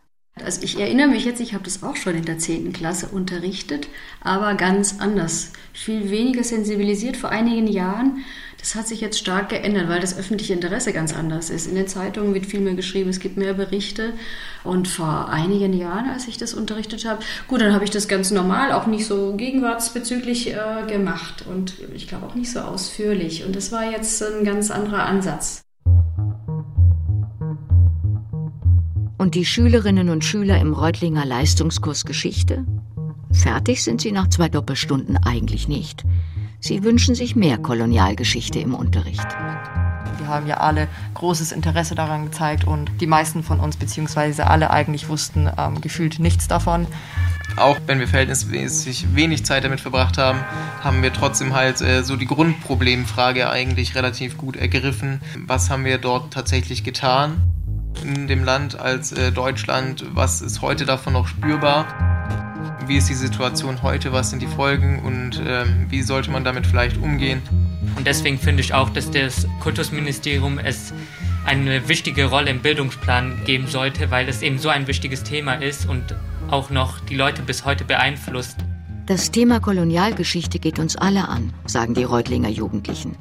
Also 0.44 0.62
ich 0.64 0.78
erinnere 0.78 1.08
mich 1.08 1.24
jetzt, 1.24 1.40
ich 1.40 1.54
habe 1.54 1.64
das 1.64 1.82
auch 1.82 1.96
schon 1.96 2.14
in 2.14 2.26
der 2.26 2.38
10. 2.38 2.74
Klasse 2.74 3.08
unterrichtet, 3.08 3.88
aber 4.20 4.56
ganz 4.56 5.00
anders. 5.00 5.54
Viel 5.72 6.12
weniger 6.12 6.44
sensibilisiert 6.44 7.16
vor 7.16 7.30
einigen 7.30 7.68
Jahren. 7.68 8.26
Das 8.66 8.74
hat 8.74 8.88
sich 8.88 9.00
jetzt 9.00 9.20
stark 9.20 9.50
geändert, 9.50 9.90
weil 9.90 10.00
das 10.00 10.18
öffentliche 10.18 10.54
Interesse 10.54 10.92
ganz 10.92 11.16
anders 11.16 11.52
ist. 11.52 11.68
In 11.68 11.76
den 11.76 11.88
Zeitungen 11.88 12.34
wird 12.34 12.48
viel 12.48 12.62
mehr 12.62 12.74
geschrieben, 12.74 13.12
es 13.12 13.20
gibt 13.20 13.38
mehr 13.38 13.54
Berichte. 13.54 14.14
Und 14.64 14.88
vor 14.88 15.30
einigen 15.30 15.72
Jahren, 15.72 16.10
als 16.10 16.28
ich 16.28 16.40
das 16.40 16.56
unterrichtet 16.56 17.06
habe, 17.06 17.22
gut, 17.48 17.62
dann 17.62 17.76
habe 17.76 17.84
ich 17.84 17.92
das 17.92 18.08
ganz 18.08 18.32
normal, 18.32 18.72
auch 18.72 18.88
nicht 18.88 19.06
so 19.06 19.36
gegenwartsbezüglich 19.36 20.56
äh, 20.56 20.88
gemacht 20.88 21.46
und 21.48 21.76
ich 21.94 22.08
glaube 22.08 22.26
auch 22.26 22.34
nicht 22.34 22.52
so 22.52 22.62
ausführlich. 22.62 23.46
Und 23.46 23.56
das 23.56 23.72
war 23.72 23.84
jetzt 23.84 24.24
ein 24.24 24.44
ganz 24.44 24.72
anderer 24.72 25.06
Ansatz. 25.06 25.62
Und 29.20 29.36
die 29.36 29.46
Schülerinnen 29.46 30.10
und 30.10 30.26
Schüler 30.26 30.60
im 30.60 30.74
Reutlinger 30.74 31.24
Leistungskurs 31.24 32.04
Geschichte? 32.04 32.66
Fertig 33.36 33.84
sind 33.84 34.02
sie 34.02 34.12
nach 34.12 34.30
zwei 34.30 34.50
Doppelstunden 34.50 35.18
eigentlich 35.18 35.68
nicht. 35.68 36.04
Sie 36.60 36.84
wünschen 36.84 37.16
sich 37.16 37.36
mehr 37.36 37.58
Kolonialgeschichte 37.58 38.60
im 38.60 38.74
Unterricht. 38.74 39.26
Wir 40.18 40.28
haben 40.28 40.48
ja 40.48 40.58
alle 40.58 40.88
großes 41.14 41.52
Interesse 41.52 41.94
daran 41.94 42.26
gezeigt 42.26 42.66
und 42.66 42.90
die 43.02 43.08
meisten 43.08 43.44
von 43.44 43.60
uns, 43.60 43.78
beziehungsweise 43.78 44.48
alle 44.48 44.72
eigentlich 44.72 45.10
wussten 45.10 45.50
ähm, 45.58 45.82
gefühlt 45.82 46.20
nichts 46.20 46.48
davon. 46.48 46.88
Auch 47.58 47.78
wenn 47.86 48.00
wir 48.00 48.08
verhältnismäßig 48.08 49.14
wenig 49.14 49.46
Zeit 49.46 49.64
damit 49.64 49.80
verbracht 49.80 50.18
haben, 50.18 50.40
haben 50.82 51.04
wir 51.04 51.14
trotzdem 51.14 51.54
halt 51.54 51.82
äh, 51.82 52.04
so 52.04 52.16
die 52.16 52.26
Grundproblemfrage 52.26 53.50
eigentlich 53.50 53.96
relativ 53.96 54.38
gut 54.38 54.56
ergriffen. 54.56 55.22
Was 55.46 55.70
haben 55.70 55.86
wir 55.86 55.98
dort 55.98 56.34
tatsächlich 56.34 56.84
getan? 56.84 57.42
in 58.04 58.28
dem 58.28 58.44
Land 58.44 58.80
als 58.80 59.12
äh, 59.12 59.32
Deutschland? 59.32 60.06
Was 60.14 60.42
ist 60.42 60.62
heute 60.62 60.86
davon 60.86 61.14
noch 61.14 61.28
spürbar? 61.28 62.15
Wie 62.88 62.98
ist 62.98 63.10
die 63.10 63.16
Situation 63.16 63.82
heute? 63.82 64.12
Was 64.12 64.30
sind 64.30 64.44
die 64.44 64.48
Folgen 64.48 65.00
und 65.00 65.40
äh, 65.40 65.66
wie 65.90 66.04
sollte 66.04 66.30
man 66.30 66.44
damit 66.44 66.68
vielleicht 66.68 66.98
umgehen? 66.98 67.42
Und 67.96 68.06
deswegen 68.06 68.38
finde 68.38 68.62
ich 68.62 68.76
auch, 68.76 68.92
dass 68.92 69.10
das 69.10 69.48
Kultusministerium 69.62 70.60
es 70.60 70.94
eine 71.46 71.88
wichtige 71.90 72.26
Rolle 72.26 72.52
im 72.52 72.60
Bildungsplan 72.60 73.42
geben 73.44 73.66
sollte, 73.66 74.12
weil 74.12 74.30
es 74.30 74.44
eben 74.44 74.60
so 74.60 74.70
ein 74.70 74.86
wichtiges 74.86 75.24
Thema 75.24 75.54
ist 75.56 75.88
und 75.90 76.16
auch 76.52 76.70
noch 76.70 77.00
die 77.00 77.16
Leute 77.16 77.42
bis 77.42 77.66
heute 77.66 77.86
beeinflusst. 77.86 78.58
Das 79.08 79.32
Thema 79.32 79.60
Kolonialgeschichte 79.60 80.60
geht 80.60 80.78
uns 80.78 80.96
alle 80.96 81.28
an, 81.28 81.54
sagen 81.66 81.96
die 81.96 82.04
Reutlinger 82.04 82.50
Jugendlichen. 82.50 83.16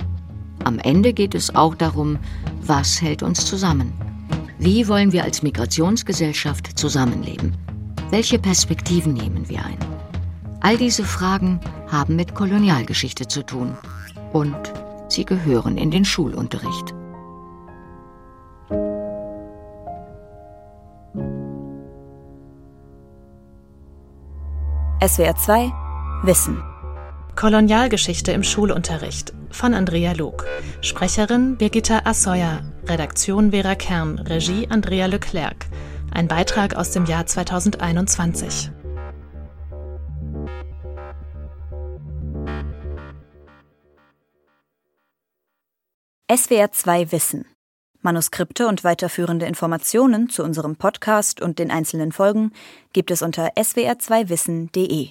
Am 0.65 0.79
Ende 0.79 1.15
geht 1.15 1.35
es 1.35 1.55
auch 1.55 1.75
darum, 1.75 2.19
was 2.61 3.01
hält 3.01 3.23
uns 3.23 3.47
zusammen. 3.47 3.95
Wie 4.59 4.89
wollen 4.89 5.13
wir 5.13 5.25
als 5.25 5.43
Migrationsgesellschaft 5.43 6.79
zusammenleben? 6.79 7.64
Welche 8.11 8.39
Perspektiven 8.39 9.15
nehmen 9.15 9.49
wir 9.49 9.65
ein? 9.65 9.79
All 10.61 10.77
diese 10.77 11.05
Fragen 11.05 11.61
haben 11.89 12.17
mit 12.17 12.35
Kolonialgeschichte 12.35 13.27
zu 13.27 13.43
tun 13.45 13.77
und 14.33 14.57
sie 15.09 15.25
gehören 15.25 15.77
in 15.77 15.91
den 15.91 16.05
Schulunterricht. 16.05 16.95
SWR 25.07 25.37
2 25.37 25.73
Wissen 26.23 26.63
Kolonialgeschichte 27.37 28.33
im 28.33 28.43
Schulunterricht 28.43 29.35
von 29.51 29.75
Andrea 29.75 30.13
Log. 30.13 30.47
Sprecherin 30.81 31.57
Birgitta 31.57 32.03
Assoyer. 32.05 32.63
Redaktion 32.87 33.51
Vera 33.51 33.75
Kern. 33.75 34.19
Regie 34.19 34.67
Andrea 34.71 35.07
Leclerc. 35.07 35.67
Ein 36.15 36.29
Beitrag 36.29 36.77
aus 36.77 36.93
dem 36.93 37.07
Jahr 37.07 37.27
2021. 37.27 38.71
SWR 46.33 46.71
2 46.71 47.11
Wissen. 47.11 47.47
Manuskripte 48.01 48.69
und 48.69 48.85
weiterführende 48.85 49.47
Informationen 49.47 50.29
zu 50.29 50.45
unserem 50.45 50.77
Podcast 50.77 51.43
und 51.43 51.59
den 51.59 51.73
einzelnen 51.73 52.13
Folgen 52.13 52.53
gibt 52.93 53.11
es 53.11 53.21
unter 53.21 53.49
swr2wissen.de. 53.57 55.11